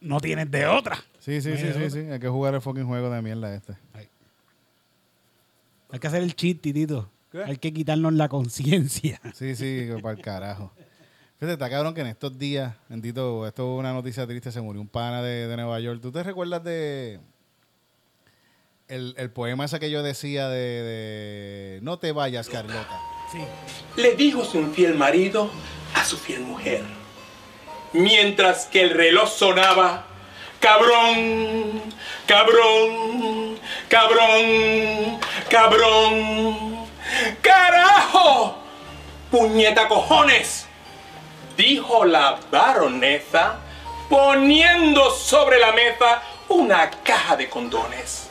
[0.00, 0.96] No tienes de otra.
[1.20, 1.98] sí, sí, No sí, sí, sí.
[2.10, 3.74] Hay que jugar el fucking juego de mierda este.
[5.90, 7.08] Hay que hacer el cheat, titito.
[7.32, 7.42] ¿Qué?
[7.42, 9.20] Hay que quitarnos la conciencia.
[9.34, 10.72] Sí, sí, para el carajo.
[11.38, 14.80] Fíjate, está cabrón que en estos días, bendito, esto es una noticia triste, se murió
[14.80, 16.00] un pana de, de Nueva York.
[16.00, 17.18] ¿Tú te recuerdas de
[18.86, 23.00] el, el poema ese que yo decía de, de No te vayas, Carlota?
[23.32, 23.38] Sí.
[23.96, 25.50] le dijo su infiel marido
[25.94, 26.84] a su fiel mujer.
[27.94, 30.06] Mientras que el reloj sonaba,
[30.60, 31.82] cabrón,
[32.26, 33.56] cabrón,
[33.88, 35.18] cabrón,
[35.50, 36.71] cabrón,
[37.40, 38.56] carajo,
[39.30, 40.66] puñeta cojones,
[41.56, 43.58] dijo la baronesa
[44.08, 48.28] poniendo sobre la mesa una caja de condones.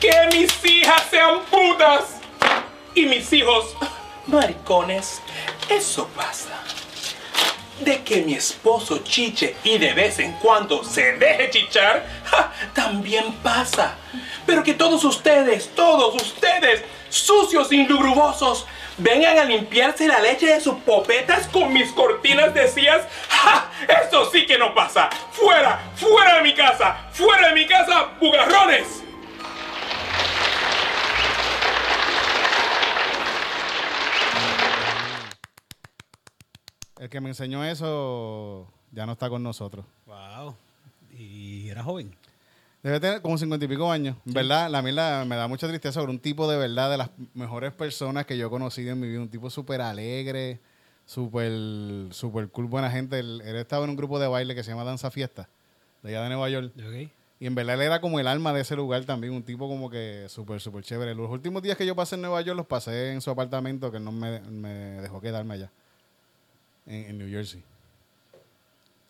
[0.00, 2.16] Que mis hijas sean putas
[2.94, 3.74] y mis hijos
[4.26, 5.22] maricones.
[5.68, 6.83] Eso pasa.
[7.80, 13.32] De que mi esposo chiche y de vez en cuando se deje chichar, ja, también
[13.42, 13.96] pasa.
[14.46, 18.66] Pero que todos ustedes, todos ustedes, sucios indubrubosos,
[18.98, 23.70] vengan a limpiarse la leche de sus popetas con mis cortinas de sillas, ¡ja!
[24.06, 25.10] Eso sí que no pasa.
[25.32, 29.03] Fuera, fuera de mi casa, fuera de mi casa, bugarrones.
[37.04, 39.84] El que me enseñó eso ya no está con nosotros.
[40.06, 40.54] Wow.
[41.10, 42.16] Y era joven.
[42.82, 44.16] Debe tener como cincuenta y pico años.
[44.24, 44.70] ¿Verdad?
[44.70, 48.24] La mierda me da mucha tristeza sobre un tipo de verdad de las mejores personas
[48.24, 49.20] que yo he conocido en mi vida.
[49.20, 50.60] Un tipo súper alegre,
[51.04, 51.52] súper
[52.10, 53.18] súper cool, buena gente.
[53.18, 55.50] Él, él estaba en un grupo de baile que se llama Danza Fiesta,
[56.02, 56.72] de allá de Nueva York.
[56.74, 57.10] Ok.
[57.38, 59.34] Y en verdad él era como el alma de ese lugar también.
[59.34, 61.14] Un tipo como que súper, súper chévere.
[61.14, 63.98] Los últimos días que yo pasé en Nueva York los pasé en su apartamento que
[63.98, 65.70] él no me, me dejó quedarme allá.
[66.86, 67.62] En, en New Jersey.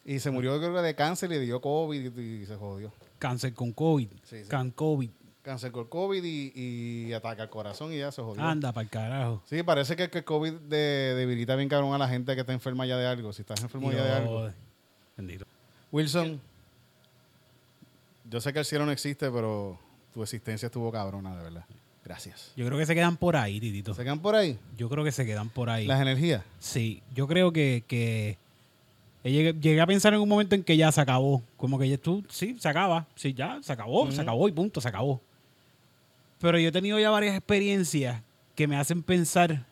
[0.04, 2.92] Y se murió creo de cáncer y dio COVID y- y se jodió.
[3.18, 4.08] Cáncer con COVID.
[4.24, 4.48] Sí, sí.
[4.48, 5.10] Can COVID.
[5.42, 8.42] Cáncer con COVID y, y ataca al corazón y ya se jodió.
[8.42, 9.42] Anda para el carajo.
[9.46, 12.52] Sí, parece que, que el COVID de- debilita bien cabrón a la gente que está
[12.52, 13.32] enferma ya de algo.
[13.32, 14.50] Si estás enfermo ya de algo.
[15.16, 15.44] Bendito.
[15.92, 16.40] Wilson,
[18.30, 19.78] yo sé que el cielo no existe, pero
[20.12, 21.64] tu existencia estuvo cabrona, de verdad.
[22.04, 22.52] Gracias.
[22.56, 23.94] Yo creo que se quedan por ahí, Titito.
[23.94, 24.58] ¿Se quedan por ahí?
[24.76, 25.86] Yo creo que se quedan por ahí.
[25.86, 26.42] Las energías.
[26.58, 28.36] Sí, yo creo que, que
[29.22, 31.42] llegué, llegué a pensar en un momento en que ya se acabó.
[31.56, 33.06] Como que ya tú, sí, se acaba.
[33.14, 35.20] Sí, ya, se acabó, se acabó y punto, se acabó.
[36.40, 38.20] Pero yo he tenido ya varias experiencias
[38.54, 39.64] que me hacen pensar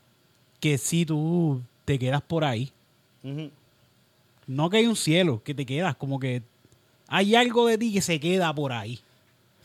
[0.59, 2.73] que si tú te quedas por ahí,
[4.47, 6.43] no que hay un cielo, que te quedas, como que
[7.09, 9.01] hay algo de ti que se queda por ahí.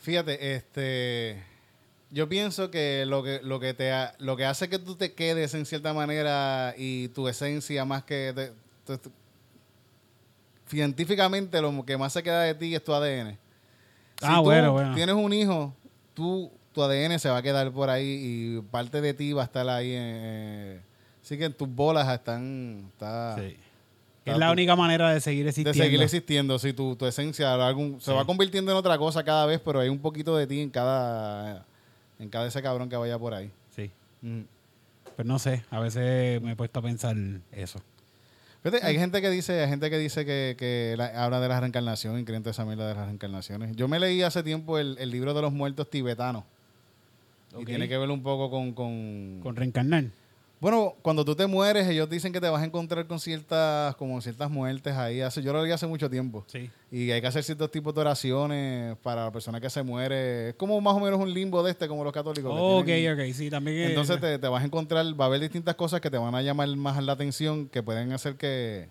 [0.02, 1.42] Fíjate, este,
[2.10, 5.12] yo pienso que lo que lo que te ha- lo que hace que tú te
[5.12, 8.52] quedes en cierta manera y tu esencia más que te-
[8.86, 9.10] te- te-
[10.66, 13.32] científicamente lo que más se queda de ti es tu ADN.
[14.20, 14.94] Si Ah, tú bueno, bueno.
[14.94, 15.74] Tienes un hijo,
[16.14, 18.04] tú tu ADN se va a quedar por ahí
[18.58, 19.90] y parte de ti va a estar ahí.
[19.92, 20.80] eh,
[21.22, 23.56] así que tus bolas están está, Sí.
[24.18, 25.82] está Es la tu- única manera de seguir de existiendo.
[25.84, 26.58] seguir existiendo.
[26.58, 29.88] Si tu, tu esencia algún, se va convirtiendo en otra cosa cada vez, pero hay
[29.88, 31.64] un poquito de ti en cada
[32.18, 33.50] en cada ese cabrón que vaya por ahí.
[33.74, 33.90] Sí.
[34.22, 34.42] Mm.
[35.16, 37.16] Pero no sé, a veces me he puesto a pensar
[37.52, 37.80] eso.
[38.62, 41.60] Fíjate, hay gente que dice, hay gente que dice que, que la- habla de la
[41.60, 43.74] reencarnación y creen esa mierda de las reencarnaciones.
[43.76, 46.44] Yo me leí hace tiempo el, el libro de los muertos tibetanos.
[47.52, 47.66] Y Ok.
[47.66, 50.04] tiene que ver un poco con, con, Con reencarnar.
[50.60, 54.20] Bueno, cuando tú te mueres, ellos dicen que te vas a encontrar con ciertas, como
[54.20, 55.20] ciertas muertes ahí.
[55.20, 56.44] Hace, yo lo leí hace mucho tiempo.
[56.48, 56.68] Sí.
[56.90, 60.48] Y hay que hacer ciertos tipos de oraciones para la persona que se muere.
[60.48, 62.52] Es como más o menos un limbo de este, como los católicos.
[62.84, 63.78] que Ok, ok, sí, también.
[63.78, 66.34] es- Entonces te, te vas a encontrar, va a haber distintas cosas que te van
[66.34, 68.88] a llamar más la atención, que pueden hacer que,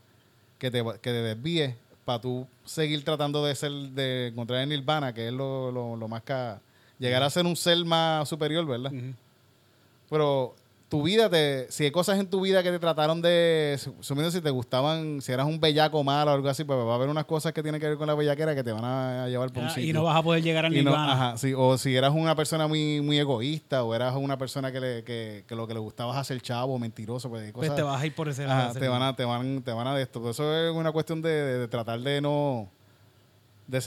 [0.60, 1.76] que, te, que te desvíes
[2.06, 6.08] para tú seguir tratando de ser, de encontrar el nirvana, que es lo, lo, lo
[6.08, 6.54] más que...
[6.98, 8.92] Llegar a ser un ser más superior, ¿verdad?
[10.10, 10.56] Pero
[10.90, 14.40] tu vida, te, si hay cosas en tu vida que te trataron de, sumiendo si
[14.40, 17.26] te gustaban, si eras un bellaco malo o algo así, pues va a haber unas
[17.26, 19.70] cosas que tienen que ver con la bellaquera que te van a llevar por un
[19.70, 19.90] Ah, sitio.
[19.90, 23.02] y no vas a poder llegar no- ajá, sí, o si eras una persona muy,
[23.02, 26.20] muy egoísta o eras una persona que, le, que, que lo que le gustaba es
[26.20, 28.74] hacer chavo, mentiroso, pues, pues te vas a ir por ese lado.
[28.74, 30.22] te van a, te van, te van a de esto.
[30.22, 32.70] Por Eso es una cuestión de, de- de tratar de no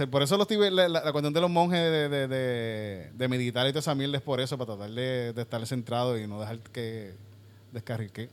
[0.06, 3.70] por eso los la, la- cuestión de los monjes de, de, de- de meditar y
[3.70, 6.58] toda esa mierda es por eso, para tratar de, de estar centrado y no dejar
[6.60, 7.14] que
[7.72, 8.28] descarrique.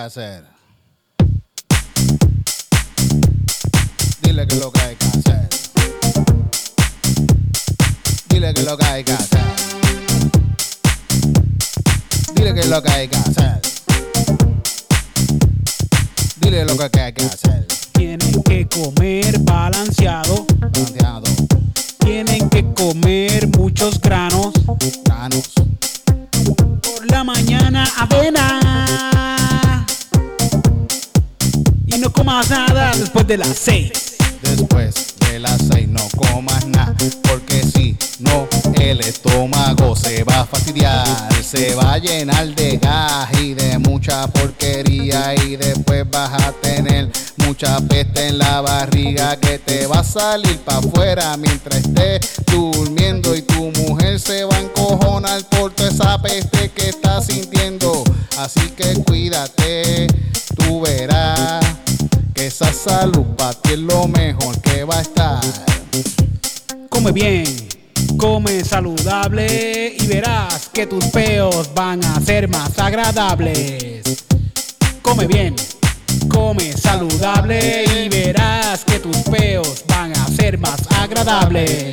[0.00, 0.44] Hacer.
[4.22, 5.48] Dile qué es lo que hay que hacer.
[8.28, 9.40] Dile qué es lo que hay que hacer.
[12.34, 13.60] Dile qué es lo que hay que hacer.
[16.40, 17.66] Dile lo que hay que hacer.
[17.92, 20.46] Tienen que comer balanceado.
[20.58, 21.24] Balanceado,
[21.98, 24.52] Tienen que comer muchos granos.
[25.04, 25.52] granos,
[26.82, 29.39] Por la mañana avena.
[32.00, 33.92] No comas nada después de las seis.
[34.40, 38.48] Después de las seis no comas nada, porque si no
[38.80, 41.06] el estómago se va a fastidiar,
[41.44, 47.10] se va a llenar de gas y de mucha porquería y después vas a tener
[47.36, 53.36] mucha peste en la barriga que te va a salir para afuera mientras estés durmiendo
[53.36, 58.04] y tu mujer se va a encojonar por toda esa peste que estás sintiendo.
[58.38, 60.06] Así que cuídate,
[60.56, 61.79] tú verás
[62.50, 65.40] esa salud para ti es lo mejor que va a estar.
[66.88, 67.44] Come bien,
[68.16, 74.02] come saludable y verás que tus peos van a ser más agradables.
[75.00, 75.54] Come bien,
[76.28, 81.86] come saludable y verás que tus peos van a ser más agradables.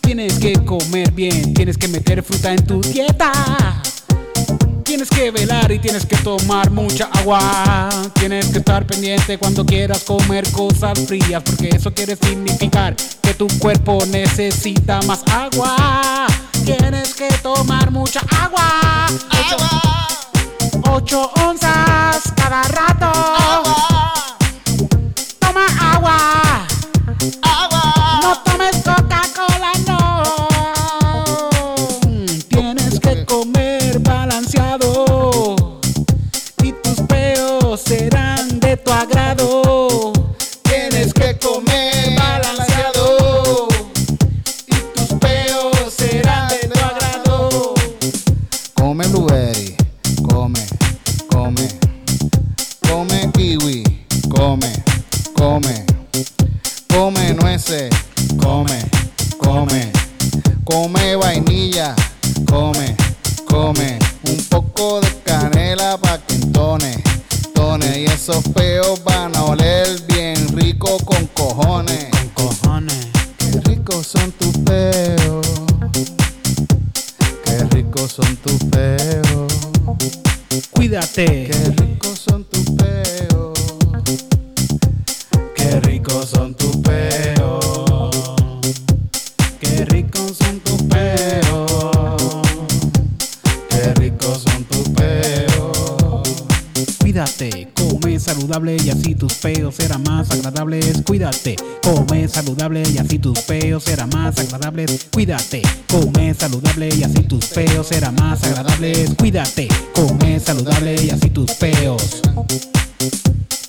[0.00, 3.82] Tienes que comer bien, tienes que meter fruta en tu dieta.
[4.90, 7.88] Tienes que velar y tienes que tomar mucha agua.
[8.14, 13.46] Tienes que estar pendiente cuando quieras comer cosas frías, porque eso quiere significar que tu
[13.60, 16.26] cuerpo necesita más agua.
[16.64, 19.06] Tienes que tomar mucha agua.
[19.30, 23.12] Ocho, ocho onzas cada rato.
[25.38, 26.66] Toma agua.
[27.44, 27.59] No
[59.50, 59.90] come,
[60.64, 61.92] come vainilla,
[62.46, 62.94] come,
[63.46, 67.02] come, un poco de canela pa' que entone,
[67.52, 72.10] tone, y esos peos van a oler bien rico con cojones.
[72.34, 73.08] Cojones.
[73.38, 75.46] Qué ricos son tus peos.
[77.44, 79.52] Qué ricos son tus peos.
[80.70, 81.50] Cuídate.
[81.50, 81.89] Qué
[100.50, 101.02] agradables.
[101.06, 105.06] Cuídate, come saludable y así tus peos serán más agradables.
[105.12, 109.14] Cuídate, come saludable y así tus peos serán más agradables.
[109.16, 112.20] Cuídate, come saludable y así tus peos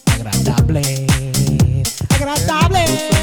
[0.05, 1.05] agradables.
[2.09, 3.20] Agradables.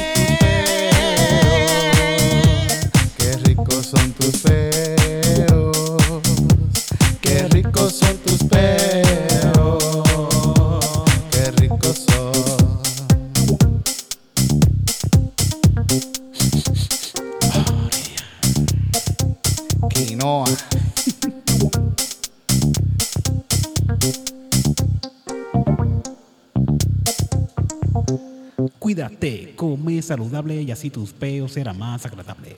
[29.59, 32.55] Come saludable y así tus peos serán más agradables.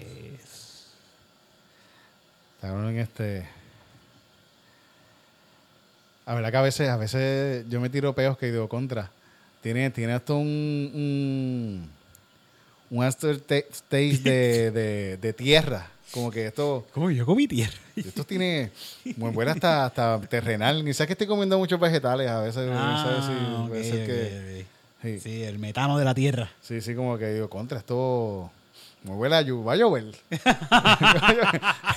[2.61, 3.47] En este.
[6.27, 9.09] A ver, que a veces, a veces yo me tiro peos que digo contra.
[9.63, 10.91] Tiene, tiene hasta un.
[10.93, 11.89] un,
[12.91, 15.87] un aftertaste de, de, de tierra.
[16.11, 16.85] Como que esto.
[16.93, 17.73] ¿Cómo yo comí tierra?
[17.95, 18.69] Esto tiene.
[19.17, 20.83] Muy buena hasta, hasta terrenal.
[20.85, 22.29] Quizás que estoy comiendo muchos vegetales.
[22.29, 22.69] A veces.
[22.69, 24.59] no sé si Ah, puede ok, ser ok, que.
[24.61, 24.80] ok.
[25.01, 25.19] Sí.
[25.19, 26.49] Sí, el metano de la tierra.
[26.61, 28.51] Sí, sí, como que digo, contra, esto.
[29.03, 29.65] Me huele a lluvia.
[29.65, 30.15] Va a llover.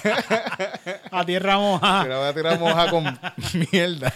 [1.10, 2.00] A tierra moja.
[2.02, 3.04] Pero voy a tirar moja con
[3.72, 4.12] mierda.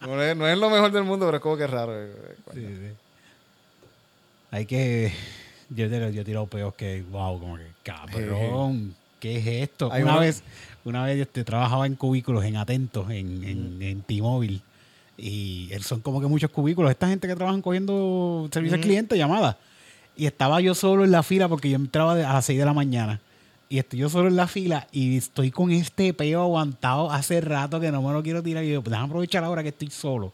[0.00, 1.92] no, es, no es lo mejor del mundo, pero es como que raro.
[1.94, 2.12] eh.
[2.54, 2.90] Sí, sí.
[4.50, 5.12] Hay que.
[5.70, 9.88] Yo, he- yo tirado peos que, wow, como que, cabrón, ¿qué es esto?
[9.88, 10.42] Una vez,
[10.84, 14.60] una vez este, trabajaba en cubículos, en Atentos, en, en, en T-Mobile.
[15.18, 16.90] Y él- son como que muchos cubículos.
[16.90, 19.56] Esta gente que trabajan cogiendo servicio al cliente, llamadas.
[20.16, 22.72] Y estaba yo solo en la fila porque yo entraba a las 6 de la
[22.72, 23.20] mañana.
[23.68, 27.80] Y estoy yo solo en la fila y estoy con este peo aguantado hace rato
[27.80, 28.62] que no me lo quiero tirar.
[28.64, 30.32] Y yo, pues déjame aprovechar ahora que estoy solo.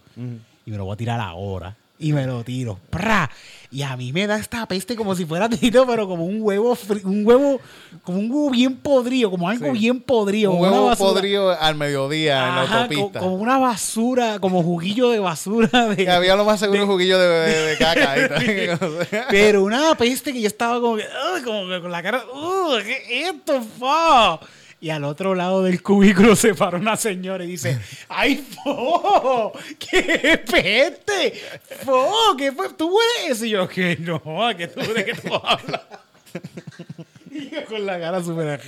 [0.66, 1.76] Y me lo voy a tirar ahora.
[2.02, 2.78] Y me lo tiro.
[2.90, 3.30] ¡Pra!
[3.70, 6.76] Y a mí me da esta peste como si fuera tito, pero como un huevo,
[7.04, 7.60] un huevo,
[8.02, 9.78] como un huevo bien podrido, como algo Sí.
[9.78, 10.50] bien podrido.
[10.52, 13.20] Un huevo podrido al mediodía en la autopista.
[13.20, 15.86] co- como una basura, como juguillo de basura.
[15.96, 19.26] de- había lo más seguro un juguillo de, de- de caca.
[19.30, 22.82] Pero una peste que yo estaba como que, "Ugh", como que con la cara, "Ugh,
[22.82, 24.38] ¿qué es esto, fa?
[24.82, 29.52] Y al otro lado del cubículo se para una señora y dice, ¡ay, fo!
[29.78, 31.40] ¡Qué peste!
[31.84, 32.34] ¡Fo!
[32.36, 32.68] ¿Qué fue?
[32.70, 33.44] ¿Tú eso?
[33.44, 34.20] Y yo, que no,
[34.56, 35.82] que tú de qué tú hablas.
[37.34, 38.60] Y yo con la cara súper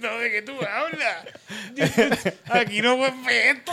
[0.00, 1.26] no, ¿de qué tú hablas?
[2.44, 3.72] Aquí no fue peste.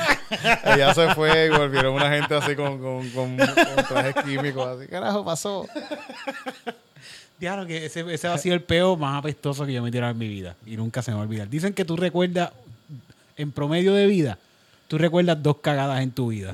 [0.74, 4.80] Ella se fue y volvieron una gente así con, con, con, con trajes químicos.
[4.80, 5.68] Así, carajo, pasó.
[7.44, 10.14] Diablo, que ese, ese ha sido el peo más apestoso que yo me he tirado
[10.14, 10.56] en mi vida.
[10.66, 11.50] Y nunca se me va a olvidar.
[11.50, 12.52] Dicen que tú recuerdas,
[13.36, 14.38] en promedio de vida,
[14.88, 16.54] tú recuerdas dos cagadas en tu vida.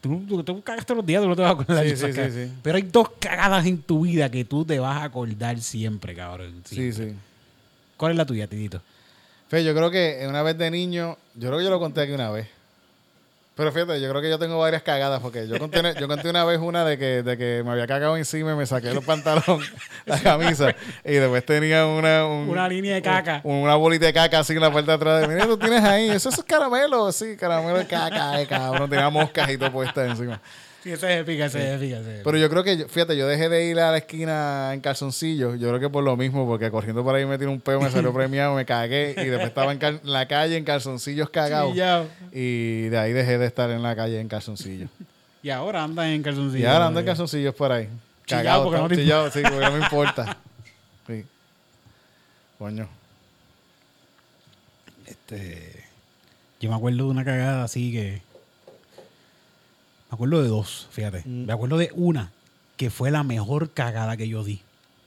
[0.00, 2.52] Tú, tú, tú cagas todos los días, tú no te vas a acordar Sí, sí.
[2.62, 6.60] Pero hay dos cagadas en tu vida que tú te vas a acordar siempre, cabrón.
[6.64, 7.14] Sí, sí.
[7.96, 8.82] ¿Cuál es la tuya, Tidito?
[9.48, 12.12] Fe, yo creo que una vez de niño, yo creo que yo lo conté aquí
[12.12, 12.48] una vez.
[13.56, 16.44] Pero fíjate, yo creo que yo tengo varias cagadas porque yo conté, yo conté una
[16.44, 19.70] vez una de que, de que me había cagado encima y me saqué los pantalones,
[20.06, 22.26] la camisa, y después tenía una...
[22.26, 23.40] un- Una línea de caca.
[23.44, 25.28] un- una bolita de caca así en la puerta de atrás de.
[25.28, 28.90] Mira, tú tienes ahí, eso es caramelo, sí, caramelo de caca, eh, cabrón.
[28.90, 30.40] Tenía moscas y todo puestas encima.
[30.84, 32.24] Sí, ese es épica, ese es épica, ese es épica.
[32.24, 35.58] Pero yo creo que, fíjate, yo dejé de ir a la esquina en calzoncillos.
[35.58, 37.90] Yo creo que por lo mismo, porque corriendo por ahí me tiré un peo, me
[37.90, 41.70] salió premiado, me cagué y después estaba en, cal- la calle en calzoncillos cagado.
[41.70, 42.06] Chillao.
[42.32, 44.90] Y de ahí dejé de estar en la calle en calzoncillos.
[45.42, 46.62] Y ahora andas en calzoncillo.
[46.62, 47.88] y ahora ando en calzoncillos por ahí.
[48.28, 50.36] Cagado, porque no te chillado, sí, porque no me importa.
[51.06, 51.24] Sí.
[52.58, 52.88] Coño.
[55.06, 55.84] Este,
[56.60, 58.22] yo me acuerdo de una cagada así que.
[60.14, 61.22] Me acuerdo de dos, fíjate.
[61.24, 61.46] Mm.
[61.46, 62.30] Me acuerdo de una
[62.76, 64.60] que fue la mejor cagada que yo di.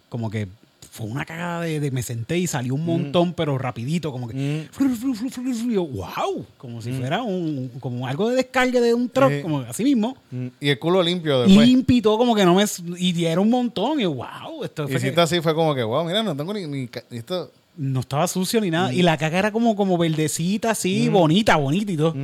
[0.10, 0.50] Como que
[0.92, 4.34] fue una cagada de, de me senté y salió un montón, pero rapidito, como que.
[4.36, 5.70] Mm.
[5.70, 9.42] y yo, wow, como si fuera un, como algo de descargue de un truck, Sí.
[9.42, 10.18] como así mismo.
[10.32, 11.68] Mm, Y el culo limpio después.
[11.68, 12.66] Limpio y todo, como que no me.
[12.98, 14.00] Y diera un montón.
[14.00, 16.22] Y yo, wow, esto Y fue si que- está así, fue como que, wow, mira,
[16.22, 16.66] no tengo ni.
[16.68, 17.50] ni esto.
[17.78, 18.92] no estaba sucio ni nada.
[18.94, 22.16] Y la caca era como, como verdecita, así, bonita, bonita y todo.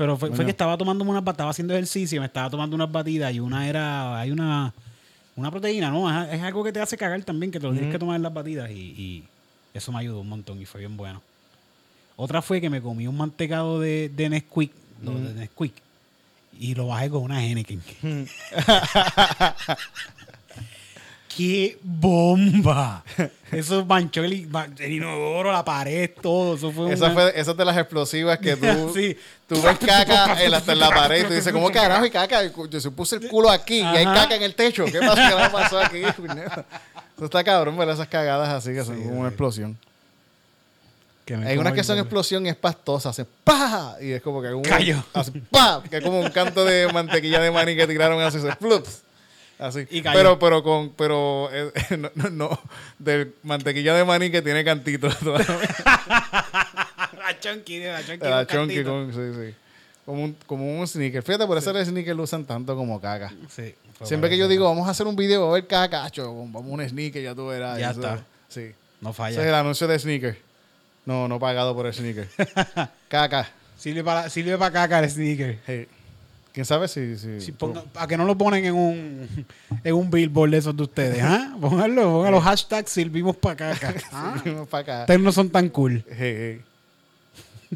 [0.00, 3.34] Pero fue, que estaba tomando unas batidas, estaba haciendo ejercicio, me estaba tomando unas batidas
[3.34, 4.72] y una era, hay una,
[5.36, 6.08] una proteína, ¿no?
[6.22, 8.22] Es, es algo que te hace cagar también, que te lo tienes que tomar en
[8.22, 9.24] las batidas y, y
[9.74, 11.20] eso me ayudó un montón y fue bien bueno.
[12.16, 15.74] Otra fue que me comí un mantecado de, de Nesquik, de Nesquik,
[16.58, 17.82] y lo bajé con una Henneken.
[21.40, 23.02] ¡Qué bomba!
[23.50, 24.46] Eso manchó el,
[24.78, 26.54] el inodoro, la pared, todo.
[26.56, 29.16] Eso fue Esa, una- fue, esa es de las explosivas que tú, Sí.
[29.48, 32.42] tú ves caca en, hasta en la pared y tú dices, ¿cómo carajo hay caca?
[32.68, 34.84] Yo se puse el culo aquí y hay caca en el techo.
[34.84, 35.14] ¿Qué pasó?
[35.38, 36.02] ¿Qué pasó aquí?
[37.16, 39.78] Eso está cabrón, pero esas cagadas así que son como una explosión.
[41.46, 43.96] Hay unas que son explosión y es pastosa, hace ¡pa!
[44.00, 45.02] Y es como que un, Callo.
[45.14, 45.80] hace ¡pa!
[45.88, 49.02] Que es como un canto de mantequilla de maní que tiraron así, se ¡flups!
[49.60, 49.86] Así.
[49.90, 50.18] Y cayó.
[50.18, 52.60] Pero, pero con, pero, eh, no, no, no,
[52.98, 55.46] de mantequilla de maní que tiene cantito todavía.
[57.18, 59.54] La chunky, de la la con, sí, sí.
[60.04, 61.22] Como un, como un sneaker.
[61.22, 63.32] Fíjate, por eso el sneaker lo usan tanto como caca.
[63.48, 66.54] Sí, Siempre que yo digo, vamos a hacer un video, a ver caca, acho, vamos
[66.54, 67.78] a un sneaker, ya tú verás.
[67.78, 68.24] Ya Eso- está.
[68.48, 68.72] Sí.
[69.00, 69.40] No Ese falla.
[69.40, 70.38] es el anuncio de sneaker.
[71.06, 72.28] No, no pagado por el sneaker.
[73.08, 73.48] Caca.
[73.76, 75.58] Sirve para, sirve para caca el sneaker.
[75.66, 75.86] Hey.
[76.52, 77.16] ¿Quién sabe si...
[77.16, 79.46] si, Si ponga- para que no lo ponen en un,
[79.84, 81.54] en un billboard de esos de ustedes, ¿ah?
[81.60, 83.94] Pónganlo, pongan los hashtags servimos para caca.
[84.12, 84.42] ¿ah?
[84.68, 85.00] Para acá.
[85.02, 86.04] Ustedes no son tan cool.
[86.10, 86.60] Hey,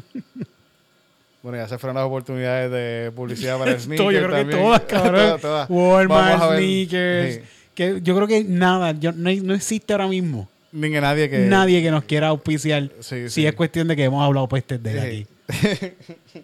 [0.03, 0.13] hey.
[1.41, 4.59] bueno, ya se fueron las oportunidades de publicidad para el sneaker yo creo que también.
[4.59, 5.39] todas, cabrón.
[5.41, 5.69] Todas.
[5.69, 7.39] Walmart, a sneakers.
[7.75, 11.39] Que yo creo que nada, yo- no, no existe ahora mismo Ni que nadie que...
[11.39, 14.91] nadie que nos quiera auspiciar Sí, si es cuestión de que hemos hablado pestes de
[14.91, 15.65] él Sí.
[15.67, 16.41] aquí.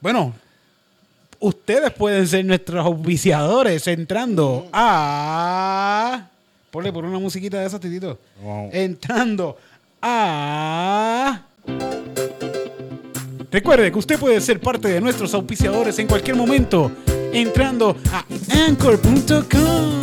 [0.00, 0.34] Bueno,
[1.40, 6.28] ustedes pueden ser nuestros auspiciadores entrando a...
[6.70, 8.18] Ponle por una musiquita de esas, titito.
[8.42, 8.70] Wow.
[8.72, 9.56] Entrando
[10.02, 11.42] a...
[13.50, 16.92] Recuerde que usted puede ser parte de nuestros auspiciadores en cualquier momento
[17.32, 18.24] entrando a
[18.66, 19.95] anchor.com.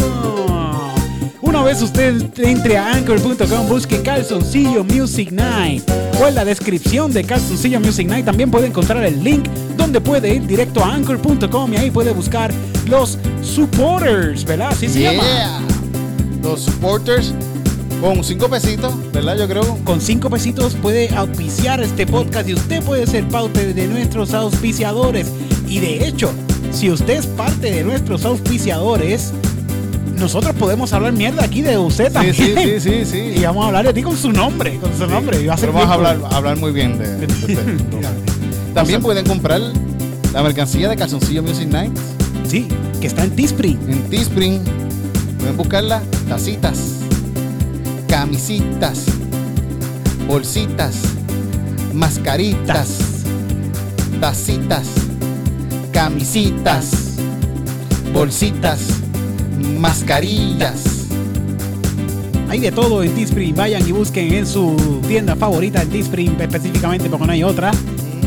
[1.44, 5.84] Una vez usted entre a anchor.com, busque Calzoncillo Music Night
[6.22, 10.36] o en la descripción de Calzoncillo Music Night también puede encontrar el link donde puede
[10.36, 12.54] ir directo a anchor.com y ahí puede buscar
[12.88, 14.70] los supporters, ¿verdad?
[14.72, 15.60] Así se llama.
[16.42, 17.34] Los supporters
[18.00, 19.38] con cinco pesitos, ¿verdad?
[19.38, 19.78] Yo creo.
[19.84, 25.28] Con cinco pesitos puede auspiciar este podcast y usted puede ser parte de nuestros auspiciadores.
[25.68, 26.32] Y de hecho,
[26.72, 29.34] si usted es parte de nuestros auspiciadores,
[30.18, 32.36] nosotros podemos hablar mierda aquí de usted Sí, también.
[32.36, 33.18] sí, sí, sí, sí.
[33.38, 35.42] Y vamos a hablar de ti con su nombre, con su nombre.
[35.42, 37.60] Y va a ser Pero vamos a hablar, a hablar muy bien de, de usted.
[38.74, 39.62] También pueden comprar
[40.34, 42.50] la mercancía de Calzoncillo Music Night cool.
[42.50, 42.68] Sí,
[43.00, 43.80] que está en Teespring.
[43.90, 44.62] en Teespring.
[45.40, 46.02] Pueden buscarla.
[46.28, 46.78] Tacitas,
[48.08, 49.06] camisitas,
[50.28, 50.96] bolsitas,
[51.94, 52.88] mascaritas,
[54.20, 54.88] tacitas,
[55.92, 56.92] camisitas,
[58.14, 58.80] bolsitas,
[59.64, 60.84] mascarillas.
[62.50, 63.56] Hay de todo en Teespring.
[63.56, 64.76] Vayan y busquen en su
[65.08, 67.72] tienda favorita en Teespring, específicamente porque no hay otra.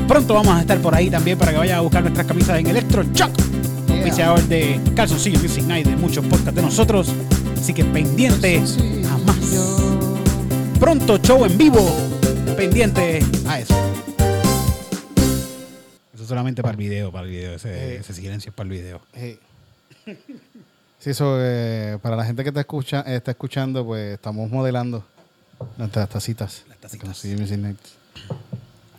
[0.08, 2.66] Pronto vamos a estar por ahí también para que vayan a buscar nuestras camisas en
[2.68, 3.30] Electro Shock,
[3.88, 4.00] Yeah.
[4.00, 7.08] oficiador de Calzoncillo Music Night, de muchos podcasts de nosotros.
[7.56, 9.36] Así que pendiente a más.
[10.80, 11.88] Pronto show en vivo,
[12.56, 13.74] pendiente a eso.
[16.14, 17.54] Eso solamente para el video, para el video.
[17.54, 17.96] Ese, Eh.
[18.00, 19.00] ese silencio es para el video.
[19.12, 19.38] Hey.
[20.98, 25.04] Sí, eso, eh, para la gente que está, escucha, eh, está escuchando, pues estamos modelando
[25.76, 26.64] nuestras tacitas.
[26.68, 27.16] Las tacitas.
[27.18, 27.36] Sí.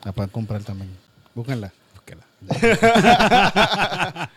[0.03, 0.89] La pueden comprar también.
[1.35, 1.71] Búsquenla.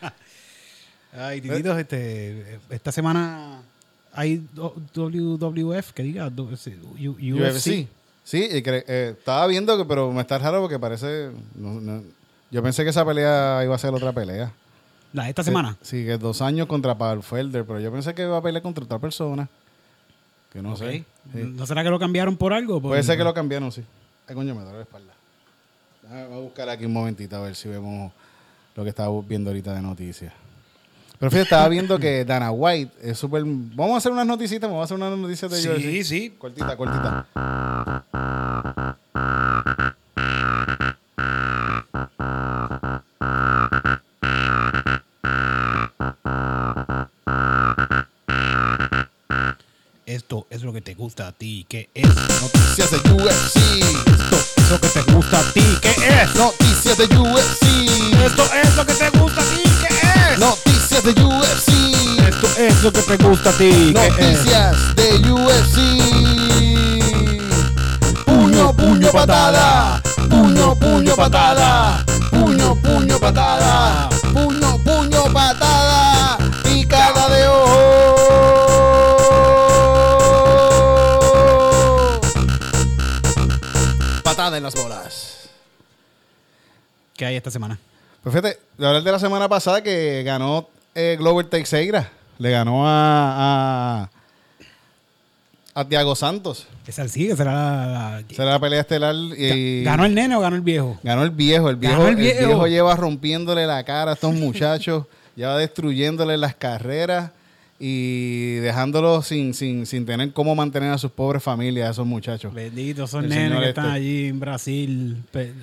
[1.12, 3.62] Ay, tititos, este, esta semana
[4.12, 7.86] hay WWF, que diga, UFC.
[8.24, 11.30] Sí, y eh, estaba viendo que, pero me está raro porque parece.
[11.54, 12.02] no- no-
[12.50, 14.52] yo pensé que esa pelea iba a ser otra pelea.
[15.12, 15.76] La de esta semana.
[15.82, 18.84] Sí, que dos años contra Paul Felder, pero yo pensé que iba a pelear contra
[18.84, 19.48] otra persona.
[20.52, 21.04] Que no sé.
[21.32, 21.42] Sí.
[21.44, 22.80] ¿No será que lo cambiaron por algo?
[22.80, 23.82] Por- Puede ser que lo cambiaron, sí.
[24.28, 25.12] Ay, coño, me duele la espalda.
[26.08, 28.12] Voy a buscar aquí un momentito a ver si vemos
[28.74, 30.32] lo que estaba viendo ahorita de noticias.
[31.18, 33.42] Pero fíjate, estaba viendo que Dana White es súper...
[33.44, 36.04] Vamos a hacer unas noticias, vamos a hacer unas noticias de Sí, UFC.
[36.04, 36.30] sí.
[36.38, 37.26] Cortita, cortita.
[50.10, 51.64] Esto es lo que te gusta a ti.
[51.68, 52.08] ¿Qué es?
[52.08, 53.56] Noticias de UFC.
[54.08, 55.62] Esto es lo que te gusta a ti.
[55.80, 56.34] ¿Qué es?
[56.34, 57.62] Noticias de UFC.
[58.26, 59.62] Esto es lo que te gusta a ti.
[59.80, 60.38] ¿Qué es?
[60.40, 61.68] Noticias de UFC.
[62.26, 63.94] Esto es lo que te gusta a ti.
[63.94, 65.76] Noticias de UFC.
[68.26, 70.02] Puño, puño, patada.
[70.28, 72.04] Puño, puño, patada.
[72.32, 74.08] Puño, puño, patada.
[74.32, 76.36] Puño, puño, patada.
[76.64, 77.69] Picada de ojo.
[84.74, 85.50] Las bolas.
[87.16, 87.78] ¿Qué hay esta semana?
[88.22, 92.10] Pues fíjate, de hablar de la semana pasada que ganó eh, Glover Teixeira.
[92.38, 94.02] Le ganó a,
[95.74, 96.66] a, a Tiago Santos.
[96.86, 98.20] Esa sí, que será la...
[98.20, 99.14] la- Será la pelea estelar.
[99.14, 100.98] Y, ¿Ganó el nene o ganó el viejo?
[101.02, 101.68] Ganó el viejo.
[101.70, 102.46] El viejo, el el viejo.
[102.46, 102.66] viejo.
[102.66, 105.04] lleva rompiéndole la cara a estos muchachos.
[105.36, 107.30] lleva destruyéndole las carreras
[107.82, 112.52] y dejándolos sin, sin, sin tener cómo mantener a sus pobres familias, a esos muchachos.
[112.52, 113.68] Bendito, son El nenes que este.
[113.70, 115.16] están allí en Brasil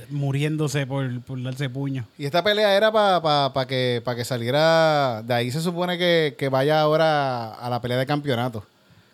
[0.10, 2.06] muriéndose por, por darse puño.
[2.18, 5.22] Y esta pelea era para que, pa que saliera.
[5.22, 8.66] De ahí se supone que, que vaya ahora a la pelea de campeonato.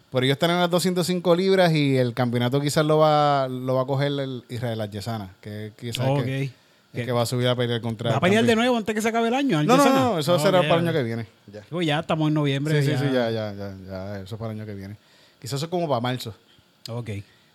[0.09, 3.81] Pero ellos están en las 205 libras y el campeonato quizás lo va, lo va
[3.81, 6.23] a coger el Israel Adesanya, que quizás Ok.
[6.23, 6.51] que,
[6.93, 8.11] el que va a subir a pelear contra.
[8.11, 9.63] ¿Va a el pelear de nuevo antes que se acabe el año?
[9.63, 11.27] No, no, no, eso será para el año que viene.
[11.51, 11.63] Ya.
[11.81, 12.81] Ya estamos en noviembre.
[12.81, 14.97] Sí, sí, sí, ya, ya, ya, ya, eso es para el año que viene.
[15.39, 16.33] Quizás eso es como para marzo.
[16.89, 17.09] Ok.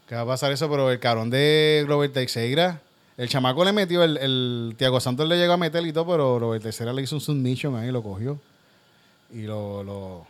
[0.08, 2.80] Que va a pasar eso, pero el cabrón de Glover Teixeira,
[3.16, 6.36] el chamaco le metió, el, el Tiago Santos le llegó a meter y todo, pero
[6.36, 8.40] Glover Teixeira le hizo un submission ahí, lo cogió.
[9.32, 10.26] Y lo, lo,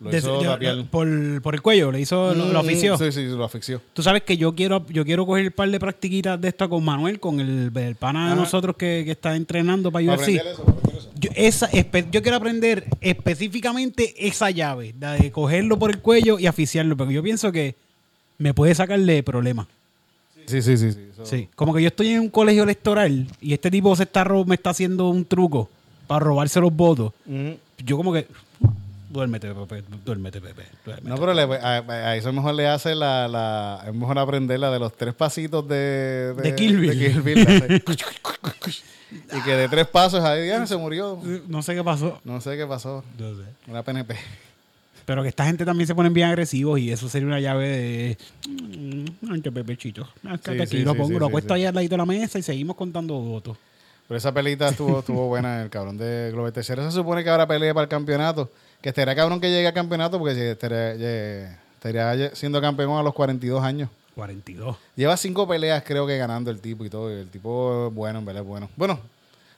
[0.00, 2.98] lo hizo por, por el cuello, le hizo, lo, lo Mm, ofició.
[2.98, 3.80] Sí, sí, lo asfixió.
[3.92, 6.84] Tú sabes que yo quiero, yo quiero coger un par de practiquitas de esto con
[6.84, 10.20] Manuel, con el, el pana de nosotros que, que está entrenando para UFC.
[10.40, 11.10] aprender eso, para aprender eso.
[11.18, 11.70] Yo, esa,
[12.10, 17.14] yo quiero aprender específicamente esa llave, la de cogerlo por el cuello y asfixiarlo, porque
[17.14, 17.74] yo pienso que
[18.38, 19.66] me puede sacar de problemas.
[20.46, 20.92] Sí, sí, sí.
[20.92, 24.24] sí, Sí, como que yo estoy en un colegio electoral y este tipo se está
[24.46, 25.68] me está haciendo un truco
[26.06, 27.12] para robarse los votos.
[27.84, 28.26] Yo como que
[29.10, 30.62] duérmete, Pepe, duérmete, Pepe.
[30.84, 31.08] duérmete".
[31.08, 33.84] No, pero le- a, a eso mejor le hace la, la...
[33.86, 36.34] Es mejor aprender la de los tres pasitos de...
[36.34, 36.98] De Kill Bill.
[36.98, 37.82] de Kill Bill, de-
[39.38, 41.20] y que de tres pasos ahí ya se murió.
[41.48, 42.20] No sé qué pasó.
[42.24, 43.04] No sé qué pasó.
[43.18, 43.42] No sé.
[43.66, 44.14] Una PNP.
[45.06, 48.18] Pero que esta gente también se ponen bien agresivos y eso sería una llave de.
[48.46, 50.06] "Mm, qué pepechito.
[50.28, 51.46] Acá Sí, aquí sí, lo pongo, sí, lo sí.
[51.54, 53.56] ahí al ladito de la mesa y seguimos contando votos.
[54.06, 56.84] Pero esa pelita estuvo, estuvo buena, el cabrón de Glover Teixeira.
[56.84, 58.50] Se supone que ahora pelea para el campeonato.
[58.80, 63.90] Que estaría cabrón que llegue al campeonato porque estaría, siendo campeón a los 42 años.
[64.14, 64.76] 42.
[64.96, 67.10] Lleva cinco peleas, creo que ganando el tipo y todo.
[67.16, 68.68] y el tipo es bueno, en verdad, es bueno.
[68.76, 69.00] Bueno,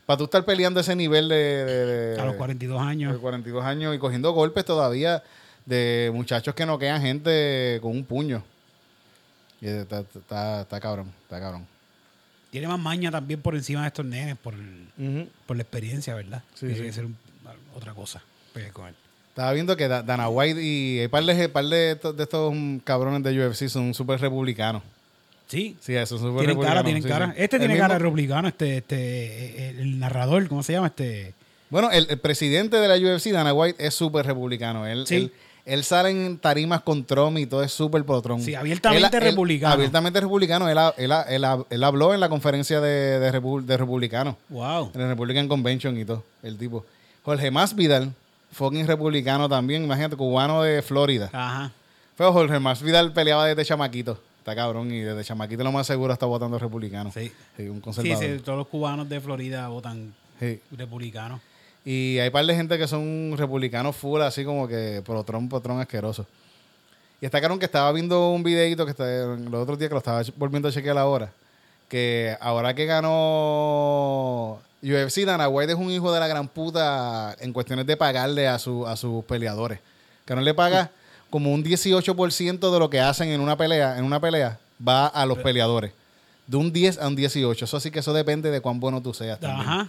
[0.07, 1.37] para tú estar peleando ese nivel de.
[1.37, 3.19] de- de- A los 42 de años.
[3.19, 5.23] 42 años y cogiendo golpes todavía
[5.65, 8.43] de muchachos que noquean gente con un puño.
[9.63, 11.67] Y está, está, está cabrón, está cabrón.
[12.51, 14.55] Tiene más maña también por encima de estos nenes, por,
[15.47, 16.43] por la experiencia, ¿verdad?
[16.55, 16.83] Sí, Tiene sí.
[16.83, 17.17] que ser un-
[17.75, 18.23] otra cosa.
[18.73, 18.95] con él.
[19.31, 22.55] Estaba viendo que Da- Dana White y hay par de, par de, estos, de estos
[22.85, 24.83] cabrones de UFC son súper republicanos.
[25.47, 25.77] Sí.
[25.81, 27.27] Sí, eso, súper Tienen cara, tienen sí, cara.
[27.29, 27.33] sí.
[27.37, 30.89] Este El tiene mismo- cara de republicano, este, este, el, el narrador, ¿cómo se llama?
[30.89, 31.35] Este.
[31.71, 34.87] Bueno, el, el presidente de la UFC, Dana White, es súper republicano.
[34.87, 35.15] Él, Sí.
[35.17, 35.33] él,
[35.67, 38.43] él sale en tarimas con Trump y todo es súper pro Trump.
[38.45, 39.75] Sí, abiertamente Él- republicano.
[39.75, 40.69] abiertamente republicano.
[40.69, 44.35] Él, ha- él, ha- él, ha- él habló en la conferencia de, de, de republicanos,
[44.49, 44.91] Wow.
[44.95, 46.85] en el Republican Convention y todo, el tipo.
[47.23, 48.13] Jorge Masvidal,
[48.53, 51.31] fucking republicano también, imagínate, cubano de Florida.
[51.33, 51.73] Ajá.
[52.17, 54.19] Pero Jorge Masvidal peleaba desde chamaquito.
[54.39, 57.11] Está cabrón, y desde chamaquito lo más seguro está votando republicano.
[57.13, 57.31] Sí.
[57.59, 58.25] un Sí, conservador.
[58.25, 60.61] sí, todos los cubanos de Florida votan Sí.
[60.77, 61.41] republicanos.
[61.85, 65.61] Y hay par de gente que son republicanos full, así como que pro Trump, pro
[65.61, 66.27] Trump asqueroso.
[67.21, 69.99] Y está cabrón que estaba viendo un videito que está, los otros días que lo
[69.99, 71.31] estaba volviendo a chequear ahora.
[71.89, 77.53] Que ahora que ganó UFC, Dana White es un hijo de la gran puta en
[77.53, 79.79] cuestiones de pagarle a, su, a sus peleadores.
[80.25, 80.91] Que no le paga
[81.29, 85.27] como un 18% de lo que hacen en una pelea, en una pelea, va a
[85.27, 85.93] los peleadores.
[86.47, 87.65] De un 10 a un 18.
[87.65, 89.39] Eso sí que eso depende de cuán bueno tú seas.
[89.39, 89.69] también.
[89.69, 89.89] Ajá.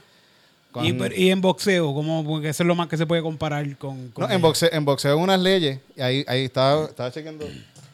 [0.84, 2.24] Y, pero- y en boxeo, ¿cómo?
[2.26, 4.10] Porque eso es lo más que se puede comparar con.
[4.10, 7.46] con No, en boxeo, en boxeo hay unas leyes, y ahí, ahí estaba, estaba chequeando,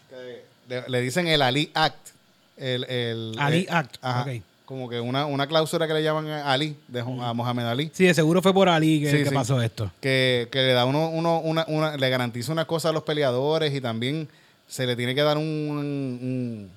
[0.09, 2.09] que le, le dicen el Ali Act.
[2.55, 4.41] El, el, Ali eh, Act, ajá, ok.
[4.67, 8.03] Como que una, una cláusula que le llaman a Ali, de, a Mohamed Ali, Sí,
[8.05, 9.33] de seguro fue por Ali que, Sí, que sí.
[9.33, 9.89] pasó esto.
[10.01, 13.73] que, que le da uno, uno una, una, le garantiza una cosa a los peleadores
[13.73, 14.27] y también
[14.67, 16.69] se le tiene que dar un, un-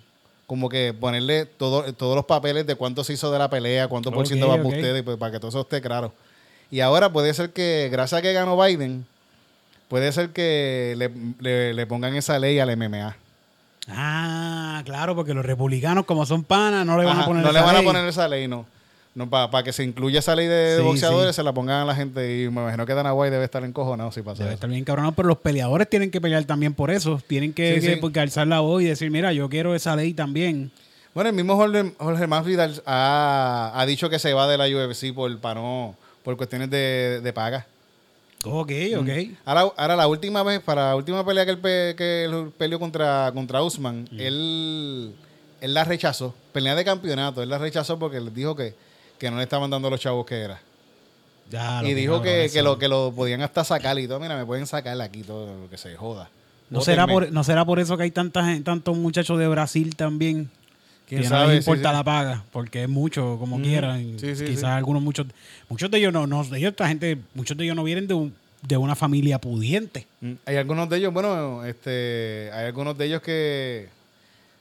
[0.46, 4.12] como que ponerle todo, todos los papeles de cuánto se hizo de la pelea, cuánto
[4.12, 4.74] por ciento va para ok.
[4.74, 6.12] ustedes, pues, para que todo eso esté claro.
[6.70, 9.04] Y ahora puede ser que, gracias a que ganó Biden,
[9.88, 11.10] puede ser que le,
[11.40, 13.16] le- le pongan esa ley al MMA.
[13.96, 17.52] Ah, claro, porque los republicanos, como son panas, no le van Ajá, a poner no
[17.52, 17.86] le esa van a ley.
[17.86, 18.66] poner esa ley, no.
[19.14, 21.40] no para que se incluya esa ley de, Sí, boxeadores, sí.
[21.40, 22.42] se la pongan a la gente.
[22.42, 24.54] Y me imagino que Dana White debe estar encojonado si pasa Debe eso.
[24.54, 27.20] estar bien cabronado, pero los peleadores tienen que pelear también por eso.
[27.26, 30.14] Tienen que, Sí, que- porque alzar la voz y decir, mira, yo quiero esa ley
[30.14, 30.70] también.
[31.12, 35.12] Bueno, el mismo Jorge, Jorge Masvidal ha, ha dicho que se va de la UFC
[35.12, 37.66] por, para no- por cuestiones de, de paga.
[38.44, 39.08] Ok, ok.
[39.44, 42.78] Ahora, ahora la última vez, para la última pelea que él, pe- que él peleó
[42.78, 45.14] contra, contra Usman, él,
[45.60, 46.34] él la rechazó.
[46.52, 48.74] Pelea de campeonato, él la rechazó porque le dijo que,
[49.18, 50.60] que no le estaban dando los chavos que era.
[51.50, 54.20] Ya, y dijo que, que lo, que lo podían hasta sacar y todo.
[54.20, 56.30] Mira, me pueden sacar aquí todo lo que se joda.
[56.70, 59.96] ¿No será, por, ¿No será por eso que hay tanta, gen- tantos muchos de Brasil
[59.96, 60.50] también?
[61.10, 61.42] ¿Quién que sabe?
[61.46, 61.96] no les importa sí.
[61.96, 64.16] la paga, porque es mucho, como quieran.
[64.18, 65.26] Sí, Quizás algunos, muchos,
[65.68, 68.14] muchos de ellos no, no, de ellos, esta gente, muchos de ellos no vienen de,
[68.14, 68.32] un-
[68.62, 70.06] de una familia pudiente.
[70.20, 73.88] Mm, Hay algunos de ellos, bueno, este, hay algunos de ellos que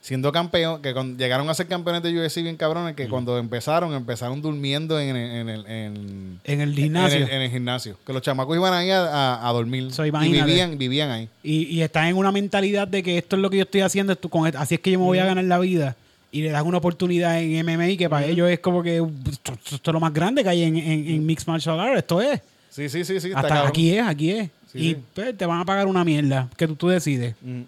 [0.01, 3.93] siendo campeón, que con- llegaron a ser campeones de UFC bien cabrones, que cuando empezaron,
[3.93, 7.17] empezaron durmiendo en, el- en el, en, En el gimnasio.
[7.19, 7.97] en el, en gimnasio.
[8.07, 9.91] Que los chamacos iban ahí a, a- a dormir.
[9.91, 11.29] So, y vivían, vivían ahí.
[11.43, 14.13] Y, y están en una mentalidad de que esto es lo que yo estoy haciendo,
[14.13, 15.95] esto- con, así es que yo me voy a ganar la vida.
[16.31, 18.97] Y le das una oportunidad en MMA que para ellos es como que
[19.31, 21.97] esto, es lo más grande que hay en, en, en Mixed Martial Arts.
[21.99, 22.39] Esto es.
[22.69, 23.31] Sí, sí, sí, sí.
[23.33, 24.49] Hasta aquí es, aquí es.
[24.71, 24.97] Sí, y sí.
[25.15, 27.35] pues, te van a pagar una mierda que tú, tú decides.
[27.41, 27.61] Mm.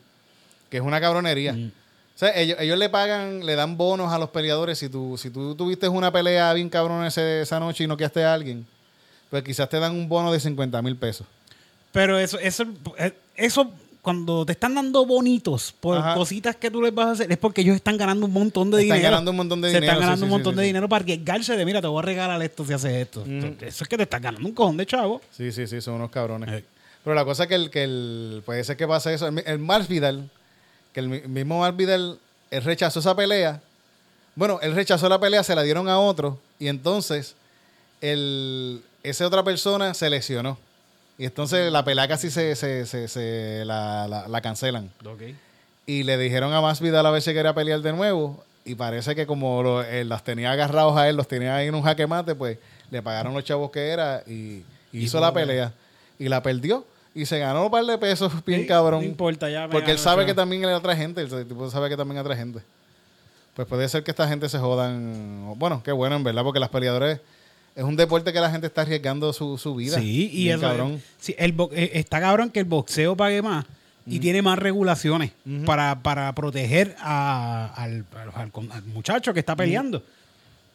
[0.70, 1.54] Que es una cabronería.
[1.54, 1.72] Mm.
[2.16, 4.78] O sea, ellos, ellos le pagan, le dan bonos a los peleadores.
[4.78, 8.24] Si tú, si tú tuviste una pelea bien cabrón ese- esa noche y no quedaste
[8.24, 8.64] a alguien,
[9.32, 11.26] pues quizás te dan un bono de 50 mil pesos.
[11.92, 12.66] Pero eso, eso,
[13.00, 13.72] eh, eso,
[14.02, 16.16] cuando te están dando bonitos por Ajá.
[16.16, 18.82] cositas que tú les vas a hacer, es porque ellos están ganando un montón de
[18.82, 19.12] Están dinero.
[19.12, 21.04] ganando un montón de Se dinero, están ganando sí, un montón sí, de dinero para
[21.04, 23.24] arriesgarse de, mira, te voy a regalar esto si haces esto.
[23.62, 25.22] Eso es que te están ganando un cojón de chavo.
[25.32, 26.50] Sí, sí, sí, son unos cabrones.
[26.52, 26.66] Eh.
[27.04, 29.28] Pero la cosa es que el, que el, puede ser que pase eso.
[29.28, 30.30] El, el Masvidal,
[30.94, 32.18] que el mi- mismo Masvidal,
[32.50, 33.62] él rechazó esa pelea.
[34.36, 36.40] Bueno, él rechazó la pelea, se la dieron a otro.
[36.60, 37.36] Y entonces,
[38.02, 40.58] el, esa otra persona se lesionó.
[41.22, 44.90] Y entonces la pelea casi se, se, se- se la, la- la cancelan.
[45.86, 48.44] Y le dijeron a Masvidal a ver si quería pelear de nuevo.
[48.66, 51.76] Y parece que como lo- él las tenía agarrados a él, los tenía ahí en
[51.76, 52.58] un jaque mate, pues
[52.90, 55.72] le pagaron los chavos que era y, y hizo la pelea.
[56.18, 56.86] Y la perdió.
[57.14, 59.02] Y se ganó un par de pesos bien Sí, cabrón.
[59.02, 61.22] no importa, ya me Porque él sabe que también hay otra gente.
[61.22, 62.62] El tipo sabe que también otra gente.
[63.56, 65.54] Pues puede ser que esta gente se jodan.
[65.60, 67.20] Bueno, qué bueno en verdad, porque las peleadores
[67.76, 69.98] es un deporte que la gente está arriesgando su, su vida.
[70.00, 71.02] Sí, y eso, cabrón.
[71.20, 73.66] sí, el eh, está cabrón que el boxeo pague más
[74.06, 75.32] y tiene más regulaciones
[75.66, 78.04] para, para proteger a- al,
[78.94, 80.04] muchacho que está peleando.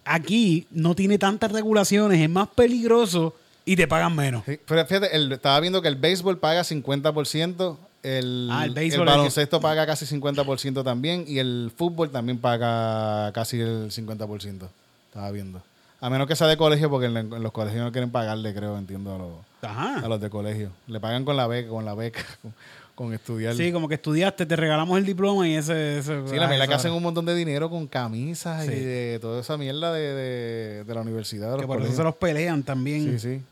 [0.04, 3.34] Aquí no tiene tantas regulaciones, es más peligroso
[3.64, 4.44] y te pagan menos.
[4.46, 8.90] Sí, pero fíjate, el- estaba viendo que el béisbol paga 50%, el, Ah, el el
[8.92, 14.68] que- baloncesto paga casi 50% también y el fútbol también paga casi el 50%.
[15.08, 15.60] Estaba viendo.
[16.00, 18.76] A menos que sea de colegio, porque en, en los colegios no quieren pagarle, creo,
[18.76, 19.30] entiendo, a los,
[19.62, 20.04] Ajá.
[20.04, 20.70] a los de colegio.
[20.86, 22.54] Le pagan con la beca, con la beca, con,
[22.94, 23.54] con estudiar.
[23.54, 25.98] Sí, como que estudiaste, te regalamos el diploma y ese...
[25.98, 28.72] ese Sí, la ah, verdad eso que hacen un montón de dinero con camisas Sí.
[28.72, 31.52] y de toda esa mierda de, de- de la universidad.
[31.54, 33.18] De Que por eso se los pelean también.
[33.18, 33.42] Sí, sí.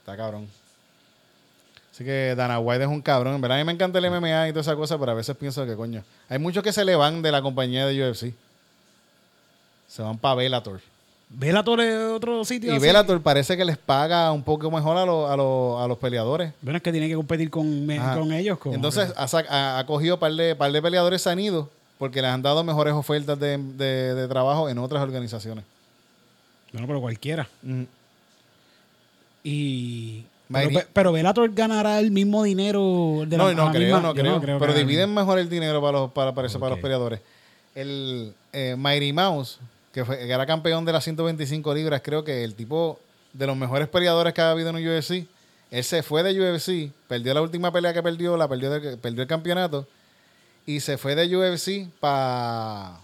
[0.00, 0.46] Está cabrón.
[1.92, 3.34] Así que Dana White es un cabrón.
[3.34, 5.36] En verdad, a mí me encanta el MMA y toda esa cosa, pero a veces
[5.36, 8.34] pienso que, coño, hay muchos que se le van de la compañía de UFC.
[9.88, 10.80] Se van para Bellator.
[11.28, 12.86] Bellator es otro sitio Y así?
[12.86, 16.52] Bellator parece que les paga un poco mejor a, los- a, los- a los peleadores.
[16.62, 18.58] Bueno, es que tiene que competir con, con ellos.
[18.66, 21.68] Entonces ha, cogido par de, par de peleadores se han ido
[21.98, 25.64] porque les han dado mejores ofertas de, de- de trabajo en otras organizaciones.
[26.72, 27.48] Bueno, pero cualquiera.
[29.42, 30.24] Y...
[30.52, 34.40] Pero, pero Bellator ganará el mismo dinero de la- no, no creo, misma- no creo.
[34.40, 37.20] creo Pero dividen mejor el dinero para los, para, para, eso, para los peleadores.
[37.74, 39.58] El eh, Mighty Mouse,
[39.94, 42.98] que, fue, que era campeón de las 125 libras, creo que el tipo
[43.32, 45.26] de los mejores peleadores que ha habido en un UFC,
[45.70, 49.22] él se fue de UFC, perdió la última pelea que perdió, la perdió, de- perdió
[49.22, 49.86] el campeonato,
[50.66, 52.98] y se fue de UFC para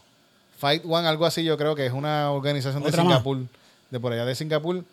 [0.59, 3.01] Fight One, algo así, yo creo que es una organización de más.
[3.01, 3.39] Singapur,
[3.91, 4.85] de por allá de Singapur,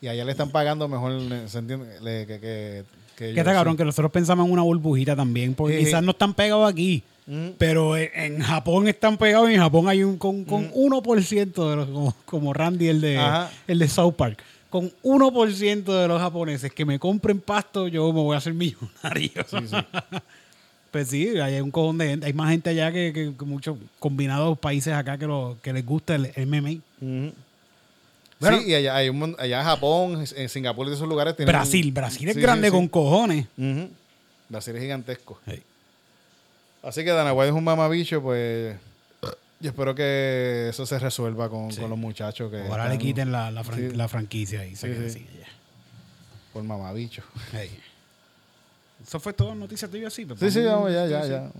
[0.00, 1.12] y allá le están pagando mejor,
[1.48, 2.00] ¿se entiende?
[2.00, 2.84] Le- que, que,
[3.16, 5.84] que Que está cabrón, que nosotros pensamos en una burbujita también, porque Sí.
[5.86, 7.48] quizás no están pegados aquí, Mm.
[7.58, 11.76] pero en, en Japón están pegados y en Japón hay un con, con 1% de
[11.76, 13.50] los, como, como Randy, el de, Ajá.
[13.66, 14.40] el de South Park.
[14.70, 19.30] Con 1% de los japoneses que me compren pasto, yo me voy a hacer millonario.
[20.90, 22.26] pues sí, hay un cojón de gente.
[22.26, 25.84] Hay más gente allá que, que- que muchos combinados países acá que, lo, que les
[25.84, 26.80] gusta el MMA.
[28.38, 28.58] Bueno.
[28.60, 31.52] sí, y allá, hay un, allá en Japón, en Singapur y esos lugares tienen...
[31.52, 32.76] Brasil, Brasil es Sí, grande sí, sí.
[32.76, 33.46] con cojones.
[33.56, 33.88] Ujú.
[34.48, 35.40] Brasil es gigantesco.
[36.86, 38.76] Así que Dana White es un mamabicho, pues...
[39.58, 42.60] Yo espero que eso se resuelva con, con los muchachos que...
[42.68, 43.96] Ahora le quiten la, la, fran- Sí.
[43.96, 45.26] la franquicia y se Sí, quede sí.
[45.26, 45.46] así, ya.
[46.52, 47.22] Por mamabicho.
[47.52, 47.76] Hey.
[49.04, 50.26] Eso fue todo noticias tuyas así.
[50.38, 51.50] Sí, sí, vamos, ya, ya, ya.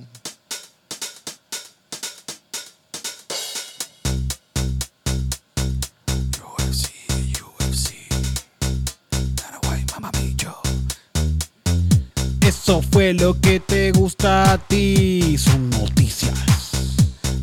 [12.47, 15.16] Eso fue lo que te gusta a ti.
[15.37, 16.33] Son noticias.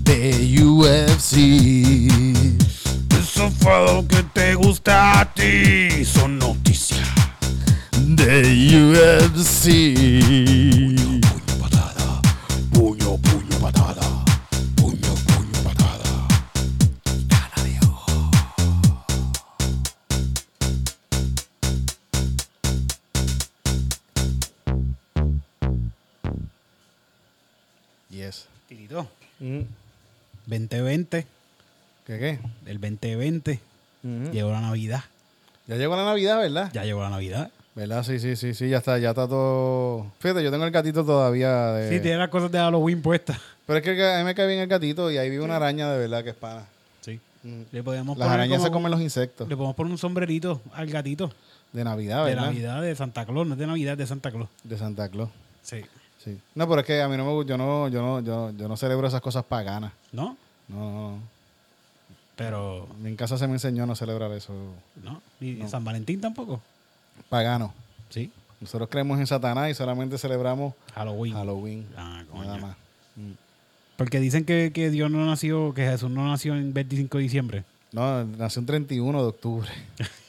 [0.03, 1.37] De UFC.
[3.19, 6.03] Eso fue lo que te gusta a ti.
[6.03, 7.07] Son noticias.
[7.91, 8.41] De
[8.91, 11.12] UFC.
[30.61, 31.27] 2020.
[32.05, 32.39] ¿Qué qué?
[32.65, 33.59] Del 2020.
[34.03, 34.31] Ujú.
[34.31, 35.03] Llegó la Navidad.
[35.67, 36.69] Ya llegó la Navidad, ¿verdad?
[36.73, 37.51] Ya llegó la Navidad.
[37.75, 38.03] ¿Verdad?
[38.03, 40.05] Sí, sí, sí, sí, ya está, ya está todo.
[40.19, 41.89] Fíjate, yo tengo el gatito todavía de.
[41.89, 43.39] Sí, tiene las cosas de Halloween puestas.
[43.65, 45.91] Pero es que a mí me cae bien el gatito y ahí vive una araña
[45.91, 46.65] de verdad que es pana.
[47.01, 47.19] Sí.
[47.43, 47.61] Mm.
[47.71, 49.47] Le podemos Las arañas se comen los insectos.
[49.47, 51.31] Le podemos poner un sombrerito al gatito.
[51.71, 52.45] De Navidad, De ¿verdad?
[52.45, 54.47] Navidad de Santa Claus, no es de Navidad, de Santa Claus.
[54.63, 55.29] De Santa Claus.
[55.63, 55.81] Sí.
[56.23, 56.37] Sí.
[56.53, 58.67] No, pero es que a mí no me gusta, yo no, yo no, yo, yo
[58.67, 59.91] no celebro esas cosas paganas.
[60.11, 60.37] ¿No?
[60.67, 61.17] No, no, no.
[62.35, 64.53] Pero, En casa se me enseñó a no celebrar eso.
[65.03, 65.21] ¿no?
[65.39, 66.61] ¿Y San Valentín tampoco?
[67.29, 67.73] Pagano.
[68.09, 68.31] Sí.
[68.59, 71.33] Nosotros creemos en Satanás y solamente celebramos Halloween.
[71.33, 71.87] Halloween.
[71.97, 72.45] Ah, coño.
[72.45, 72.75] nada más.
[73.97, 77.63] Porque dicen que, que Dios no nació, que Jesús no nació en 25 de diciembre.
[77.91, 79.69] No, nació un 31 de octubre.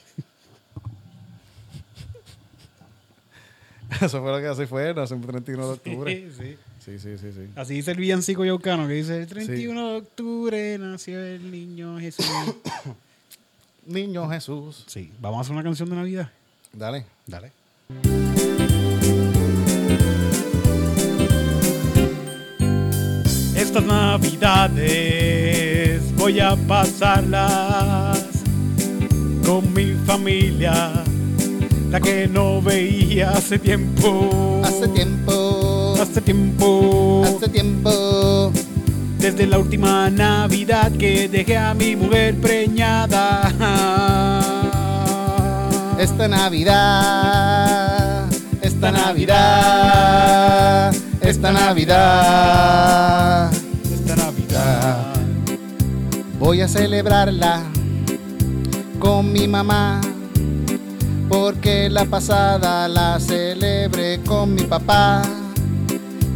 [4.01, 6.31] Eso fue lo que así fue, nació un 31 de octubre.
[6.37, 6.43] sí.
[6.43, 6.59] Sí,
[6.99, 7.49] sí, sí, sí.
[7.57, 12.27] Así dice el villancico yaucano, que dice el 31 de octubre nació el niño Jesús.
[13.87, 14.85] Niño Jesús.
[14.87, 15.13] sí.
[15.21, 16.31] Vamos a hacer una canción de Navidad.
[16.73, 17.05] Dale.
[17.27, 17.53] Dale.
[23.57, 24.83] Estas navidades
[26.17, 28.19] voy a pasarlas
[29.45, 31.05] con mi familia,
[31.91, 34.63] la que no veía hace tiempo.
[34.65, 35.64] Hace tiempo.
[36.05, 37.25] Hace tiempo.
[37.25, 38.53] Hace tiempo.
[39.19, 43.51] Desde la última Navidad que dejé a mi mujer preñada.
[45.99, 48.27] Esta Navidad.
[48.61, 50.95] Esta Navidad.
[51.23, 53.51] Esta Navidad.
[53.91, 55.15] Esta Navidad.
[56.39, 57.63] Voy a celebrarla
[58.99, 60.03] con mi mamá.
[61.31, 65.23] Porque la pasada la celebré con mi papá.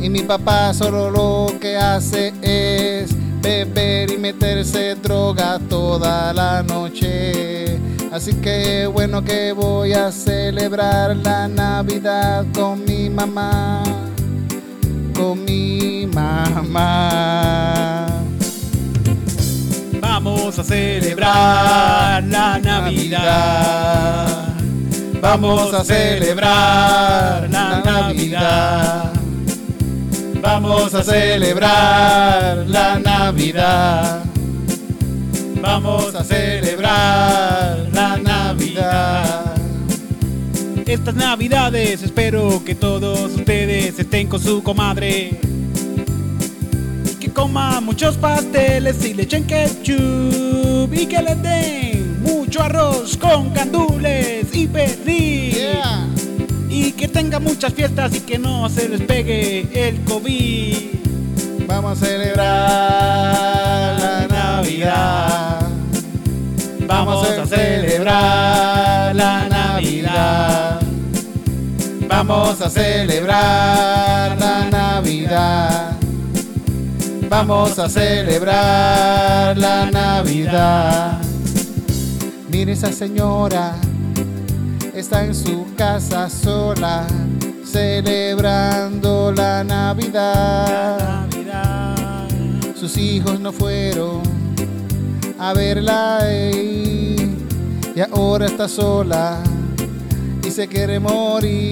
[0.00, 3.10] Y mi papá solo lo que hace es
[3.42, 7.80] beber y meterse droga toda la noche.
[8.12, 13.82] Así que bueno que voy a celebrar la Navidad con mi mamá.
[15.14, 18.06] Con mi mamá.
[20.00, 24.26] Vamos a celebrar la Navidad.
[25.20, 28.97] Vamos a celebrar la Navidad.
[30.50, 34.24] Vamos a celebrar la Navidad.
[35.60, 39.54] Vamos a celebrar la Navidad.
[40.86, 45.38] Estas navidades espero que todos ustedes estén con su comadre.
[47.20, 50.94] Que coman muchos pasteles y le echen ketchup.
[50.94, 55.37] Y que les den mucho arroz con candules y perdiz.
[57.08, 60.76] Que tengan muchas fiestas y que no se les pegue el COVID.
[61.66, 65.60] Vamos a celebrar la Navidad.
[66.86, 70.80] Vamos a celebrar la Navidad.
[72.08, 75.96] Vamos a celebrar la Navidad.
[77.30, 81.22] Vamos a celebrar la Navidad.
[82.50, 83.76] Mire esa señora,
[84.98, 87.06] está en su casa sola,
[87.64, 91.26] celebrando la Navidad.
[92.74, 94.22] Sus hijos no fueron
[95.38, 99.40] a verla y ahora está sola
[100.44, 101.68] y se quiere morir.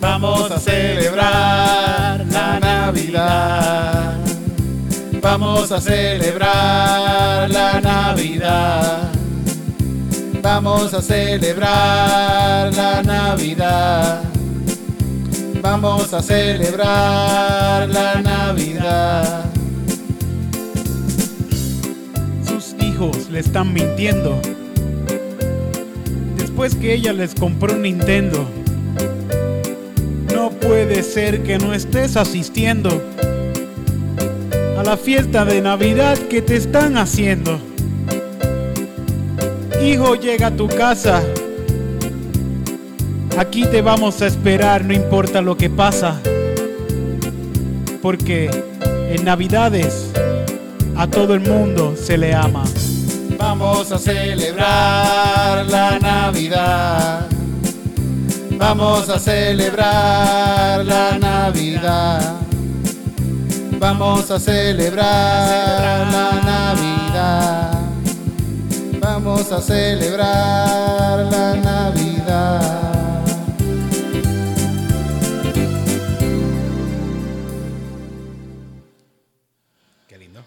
[0.00, 4.18] Vamos a celebrar la Navidad.
[5.22, 9.13] Vamos a celebrar la Navidad.
[10.44, 14.24] Vamos a celebrar la Navidad.
[15.62, 19.46] Vamos a celebrar la Navidad.
[22.46, 24.38] Sus hijos le están mintiendo.
[26.36, 28.46] Después que ella les compró un Nintendo.
[30.34, 33.02] No puede ser que no estés asistiendo
[34.76, 37.73] a la fiesta de Navidad que te están haciendo.
[39.84, 41.22] Hijo, llega a tu casa.
[43.36, 46.18] Aquí te vamos a esperar, no importa lo que pasa.
[48.00, 48.48] Porque
[49.10, 50.10] en Navidades
[50.96, 52.64] a todo el mundo se le ama.
[53.38, 57.26] Vamos a celebrar la Navidad.
[58.52, 62.36] Vamos a celebrar la Navidad.
[63.78, 67.63] Vamos a celebrar la Navidad.
[69.14, 73.22] Vamos a celebrar la Navidad.
[80.08, 80.40] Qué lindo.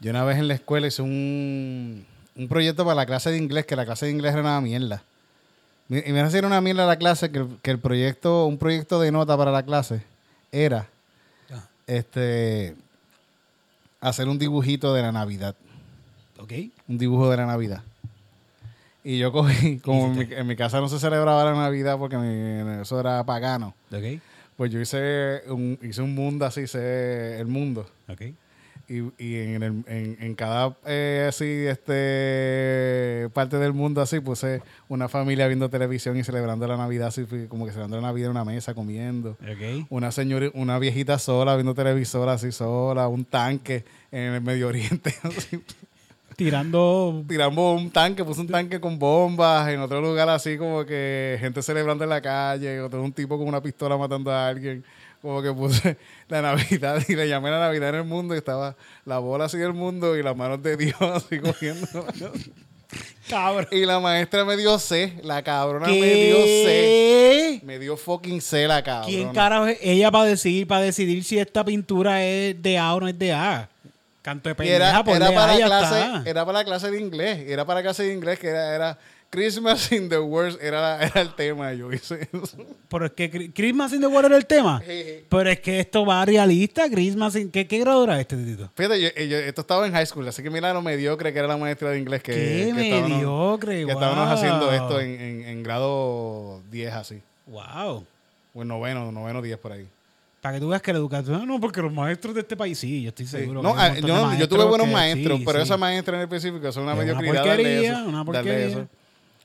[0.00, 3.66] Yo una vez en la escuela hice un, un proyecto para la clase de inglés,
[3.66, 5.02] que la clase de inglés era una mierda.
[5.88, 9.00] Mi- Y me era una mierda la clase, que el, que el proyecto, un proyecto
[9.00, 10.02] de nota para la clase
[10.52, 10.86] era
[11.52, 11.66] Ah.
[11.88, 12.76] este
[14.00, 15.54] hacer un dibujito de la Navidad.
[16.40, 16.52] Ok.
[16.88, 17.82] Un dibujo de la Navidad.
[19.02, 22.16] Y yo cogí, como en mi, en mi casa no se celebraba la Navidad porque
[22.18, 24.20] mi- eso era pagano, Ok.
[24.56, 27.86] pues yo hice un, hice un mundo así, hice el mundo.
[28.08, 28.22] Ok.
[28.88, 34.62] Y, y en, el- en, en cada eh, así, este, parte del mundo así, puse
[34.88, 38.30] una familia viendo televisión y celebrando la Navidad, así como que celebrando la Navidad en
[38.32, 39.30] una mesa, comiendo.
[39.42, 39.86] Ok.
[39.90, 45.14] Una señora, una viejita sola viendo televisor así sola, un tanque en el Medio Oriente,
[45.22, 45.62] así,
[46.40, 47.22] Tirando.
[47.28, 51.60] tirando un tanque, puse un tanque con bombas, en otro lugar así como que gente
[51.60, 54.82] celebrando en la calle, otro un tipo con una pistola matando a alguien.
[55.20, 58.74] Como que puse la Navidad y le llamé la Navidad en el mundo y estaba
[59.04, 61.86] la bola así del mundo y las manos de Dios así cogiendo.
[63.28, 63.68] Cabrón.
[63.70, 67.60] y la maestra me dio C, la cabrona me dio C.
[67.64, 69.06] Me dio fucking C la cabrona.
[69.06, 73.00] ¿Quién carajo es ella para decidir, para decidir si esta pintura es de A o
[73.00, 73.69] no es de A?
[74.22, 77.38] Canto de pendeja, era, ponle era para clase, era para la clase de inglés.
[77.48, 78.98] Era para la clase de inglés que era, era
[79.30, 81.72] Christmas in the Worst, era, era el tema.
[81.72, 82.58] Yo hice eso.
[82.90, 84.82] Pero es que Christmas in the Water era el tema.
[85.28, 86.90] Pero es que esto va realista.
[86.90, 87.50] Christmas in...
[87.50, 88.70] ¿Qué, qué grado era este, Titito?
[88.74, 91.48] Fíjate, yo, yo- esto estaba en high school, así que mira lo mediocre que era
[91.48, 94.34] la maestra de inglés que, Qué que estábamos- mediocre, que estábamos wow.
[94.34, 97.22] haciendo esto en, en- en grado 10 así.
[97.46, 98.04] Wow.
[98.52, 99.88] O en noveno, noveno 10 por ahí.
[100.40, 101.46] Para que tú veas que la educación...
[101.46, 103.32] No, porque los maestros de este país sí, yo estoy Sí.
[103.38, 103.62] seguro.
[103.62, 105.64] No, hay ah, yo, yo tuve buenos que maestros, sí, pero sí.
[105.64, 108.66] esa maestra en específico es una una mediocridad darle porquería, eso, una porquería.
[108.66, 108.88] eso.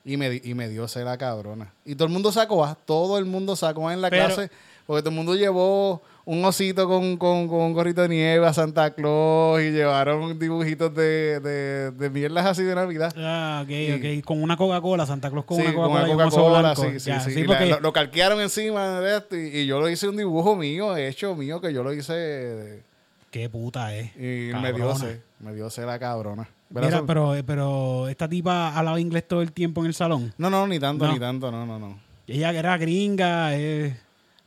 [0.06, 1.70] Y me, y me dio ser la cabrona.
[1.84, 4.50] Y todo el mundo sacó A, todo el mundo sacó A en la Pero- clase,
[4.86, 8.52] porque todo el mundo llevó un osito con, con, con un gorrito de nieve a
[8.52, 13.12] Santa Claus y llevaron dibujitos de, de, de mierdas así de Navidad.
[13.16, 14.24] Ah, ok, Y- ok.
[14.24, 16.82] Con una Coca-Cola, Santa Claus con Sí, una Coca-Cola Coca-Cola, blanco.
[16.82, 17.32] sí, sí, Ya, sí.
[17.32, 20.56] sí, la- lo, lo calquearon encima de esto y, y yo lo hice un dibujo
[20.56, 22.82] mío, hecho mío, que yo lo hice de-
[23.30, 24.10] Qué puta es.
[24.16, 24.94] y me dio Cabrona.
[24.98, 26.48] C, me dio C la cabrona.
[26.70, 30.32] ¿Verdad, Mira, pero, pero esta tipa hablaba inglés todo el tiempo en el salón.
[30.38, 31.12] No, no, ni tanto, No.
[31.12, 31.98] ni tanto, no, no, no.
[32.26, 33.94] Ella era gringa, es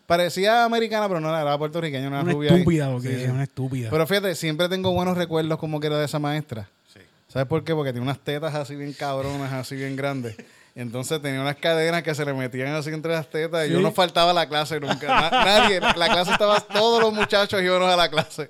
[0.10, 2.50] Parecía americana, pero no era, era puertorriqueña, una, una rubia.
[2.52, 2.58] ahí.
[2.58, 3.90] estúpida, porque Sí, una estúpida.
[3.92, 6.68] Pero fíjate, siempre tengo buenos recuerdos como que era de esa maestra.
[7.28, 7.76] ¿Sabes por qué?
[7.76, 10.36] Porque tenía unas tetas así bien cabronas, así bien grandes.
[10.76, 13.92] Entonces tenía unas cadenas que se le metían así entre las tetas y yo no
[13.92, 15.08] faltaba a la clase nunca.
[15.08, 18.50] Na- nadie, la clase estaba, todos los muchachos íbamos a la clase.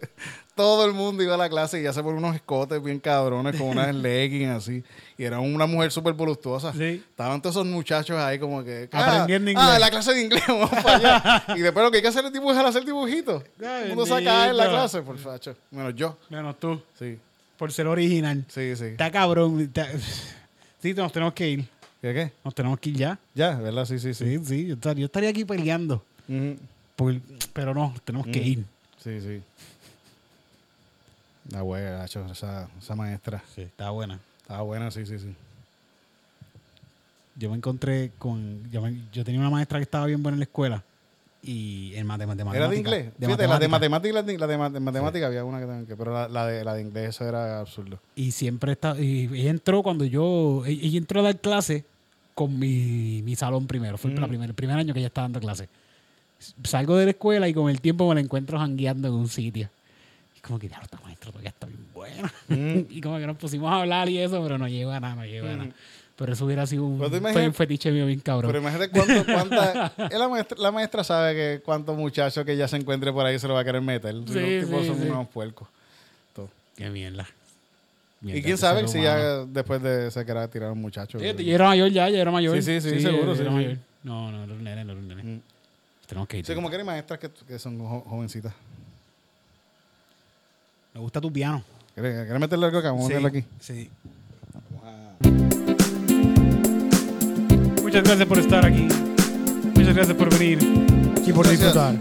[0.54, 3.56] Todo el mundo iba a la clase y ya se ponían unos escotes bien cabrones
[3.56, 4.84] con unas leggings así.
[5.18, 6.74] Y era una mujer súper voluptuosa.
[6.74, 7.04] Sí.
[7.10, 8.90] Estaban todos esos muchachos ahí como que...
[8.92, 9.80] ah, Aprendiendo Ah, inglés.
[9.80, 11.44] la clase de inglés, vamos para allá.
[11.56, 13.44] Y después lo que hay que hacer es dibujar, hacer dibujitos.
[13.58, 15.56] Todo el mundo saca en la clase, por facho.
[15.72, 16.18] Menos yo.
[16.30, 17.18] Menos tú, Sí,
[17.58, 18.44] por ser original.
[18.50, 18.86] sí, sí.
[18.86, 19.62] Está cabrón.
[19.62, 19.88] está-
[20.82, 21.70] Sí, nos tenemos que ir.
[22.02, 22.32] ¿Qué qué?
[22.46, 23.20] Nos tenemos que ir ya.
[23.36, 23.86] Ya, ¿verdad?
[23.86, 24.26] Sí, sí, sí.
[24.38, 24.68] Sí, sí.
[24.68, 26.04] Yo estaría, yo estaría aquí peleando.
[26.96, 27.20] Por-
[27.54, 28.66] pero no, tenemos que ir.
[29.04, 29.42] Sí, sí.
[31.52, 33.44] La gacho, esa, esa maestra.
[33.56, 34.20] Sí, está buena.
[34.42, 35.34] Estaba buena, sí, sí, sí.
[37.36, 38.70] Yo me encontré con.
[38.72, 40.84] Yo, me- yo tenía una maestra que estaba bien buena en la escuela.
[41.42, 42.54] Y en matemáticas.
[42.54, 43.12] ¿Era de inglés?
[43.18, 45.86] Fíjate, la de matemática, la de, la de ma- de matemática había una que también,
[45.88, 48.00] que- pero la, la de, la de inglés eso era absurdo.
[48.16, 49.00] Y siempre está.
[49.00, 50.64] Y ella entró cuando yo.
[50.66, 51.86] Ella ella entró a dar clase
[52.36, 53.98] con mi, mi salón primero.
[53.98, 54.16] Fue Mm.
[54.20, 55.70] la primer- el primer año que ella estaba dando clase.
[56.64, 59.70] Salgo de la escuela y con el tiempo me la encuentro jangueando en un sitio.
[60.38, 62.34] Y como que, ya, esta maestra todavía está bien buena.
[62.90, 65.26] y como que nos pusimos a hablar y eso, pero no llegó a nada, no
[65.26, 65.70] llegó a nada.
[66.20, 68.52] Pero eso hubiera sido un, un fetiche mío bien cabrón.
[68.52, 69.94] Pero imagínate cuánto, cuánta...
[70.12, 73.48] la, maestra, la maestra sabe que cuántos muchachos que ya se encuentre por ahí se
[73.48, 74.14] lo va a querer meter.
[74.28, 75.08] Sí, Los tipos sí, son sí.
[75.08, 75.70] unos puercos.
[76.36, 76.50] Todo.
[76.76, 77.26] Qué mierda.
[78.22, 81.20] Y quién sabe si ya después de se querrá tirar a un muchacho.
[81.20, 82.62] Ya era mayor ya, ya era mayor.
[82.62, 83.56] Sí, sí, sí, seguro, ya sí, era sí.
[83.56, 83.78] mayor.
[84.04, 85.24] No, no, era un nene, no era un nene.
[85.24, 85.42] Mm.
[86.06, 86.46] Tenemos que ir.
[86.46, 88.54] Sí, como que hay maestras que, que son jo- jovencitas.
[90.94, 91.64] Me gusta tu piano.
[91.94, 92.92] ¿Quieres, quieres meterle algo acá?
[92.92, 93.46] Vamos a meterlo aquí.
[93.62, 93.90] Sí.
[97.90, 98.88] Muchas gracias por estar aquí.
[99.74, 100.60] Muchas gracias por venir
[101.26, 101.74] y por Gracias.
[101.74, 101.96] disfrutar.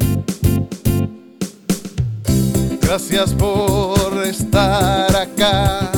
[2.83, 5.91] Gracias por estar acá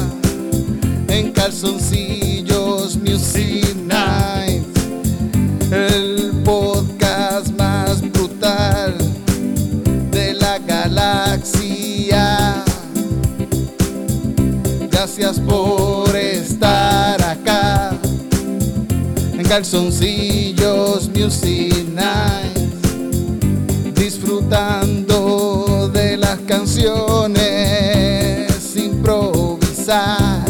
[1.08, 4.62] en Calzoncillos Music Night,
[5.72, 8.94] el podcast más brutal
[10.12, 12.62] de la galaxia.
[14.88, 16.09] Gracias por
[19.50, 22.56] Calzoncillos Music Night
[23.96, 27.36] disfrutando de las canciones
[28.76, 30.48] improvisadas.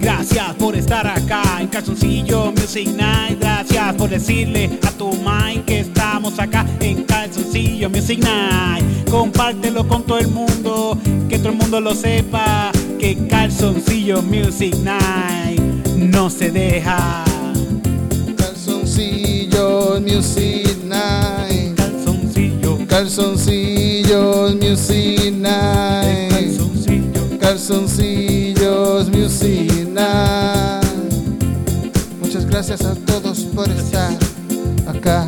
[0.00, 3.38] Gracias por estar acá en Calzoncillo Music Night.
[3.38, 8.86] Gracias por decirle a tu mind que estamos acá en Calzoncillo Music Night.
[9.10, 10.96] Compártelo con todo el mundo,
[11.28, 12.72] que todo el mundo lo sepa.
[12.98, 15.69] Que Calzoncillo Music Night
[16.20, 17.24] no se deja.
[18.36, 21.74] Calzoncillos Music Night.
[21.76, 26.30] Calzoncillo, Calzoncillos Music Night.
[26.30, 27.38] calzoncillo.
[27.40, 30.84] Calzoncillos Music Night.
[32.20, 34.12] Muchas gracias a todos por estar
[34.88, 35.26] acá.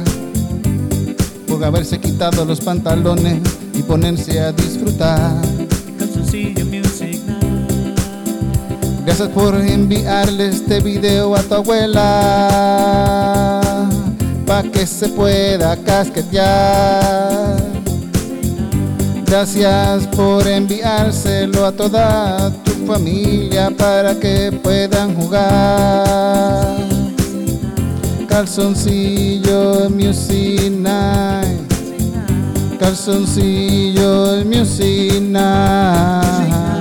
[1.48, 3.40] Por haberse quitado los pantalones
[3.72, 5.40] y ponerse a disfrutar.
[5.98, 6.71] Calzoncillo.
[9.04, 12.80] Gracias por enviarle este video a tu abuela.
[14.46, 17.56] Pa' que se pueda casquetear.
[19.26, 26.76] Gracias por enviárselo a toda tu familia para que puedan jugar.
[28.28, 31.72] Calzoncillo Music Night.
[32.78, 36.71] Calzoncillo Music Night.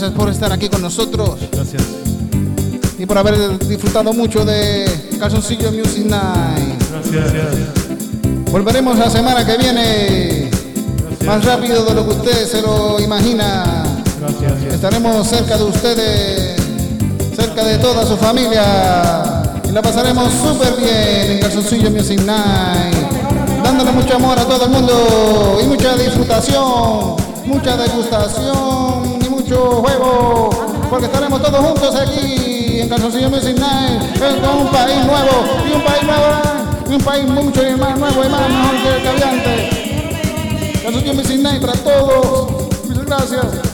[0.00, 1.82] Gracias por estar aquí con nosotros Gracias.
[2.98, 4.88] y por haber disfrutado mucho de
[5.18, 6.82] Calzoncillo Music Night.
[7.10, 7.44] Gracias.
[8.50, 10.50] Volveremos la semana que viene,
[11.26, 13.84] más rápido de lo que usted se lo imagina.
[14.20, 14.74] Gracias.
[14.74, 16.60] Estaremos cerca de ustedes,
[17.36, 22.96] cerca de toda su familia y la pasaremos súper bien en Calzoncillo Music Night,
[23.62, 28.99] dándole mucho amor a todo el mundo y mucha disfrutación, mucha degustación
[29.50, 30.50] mucho juego,
[30.88, 35.82] porque estaremos todos juntos aquí en Calzoncillo Music Night, con un país nuevo y un
[35.82, 40.80] país nuevo, y un país mucho y más nuevo y más mejor que el que.
[40.82, 42.50] Calzoncillo Music para todos.
[42.86, 43.69] Muchas gracias.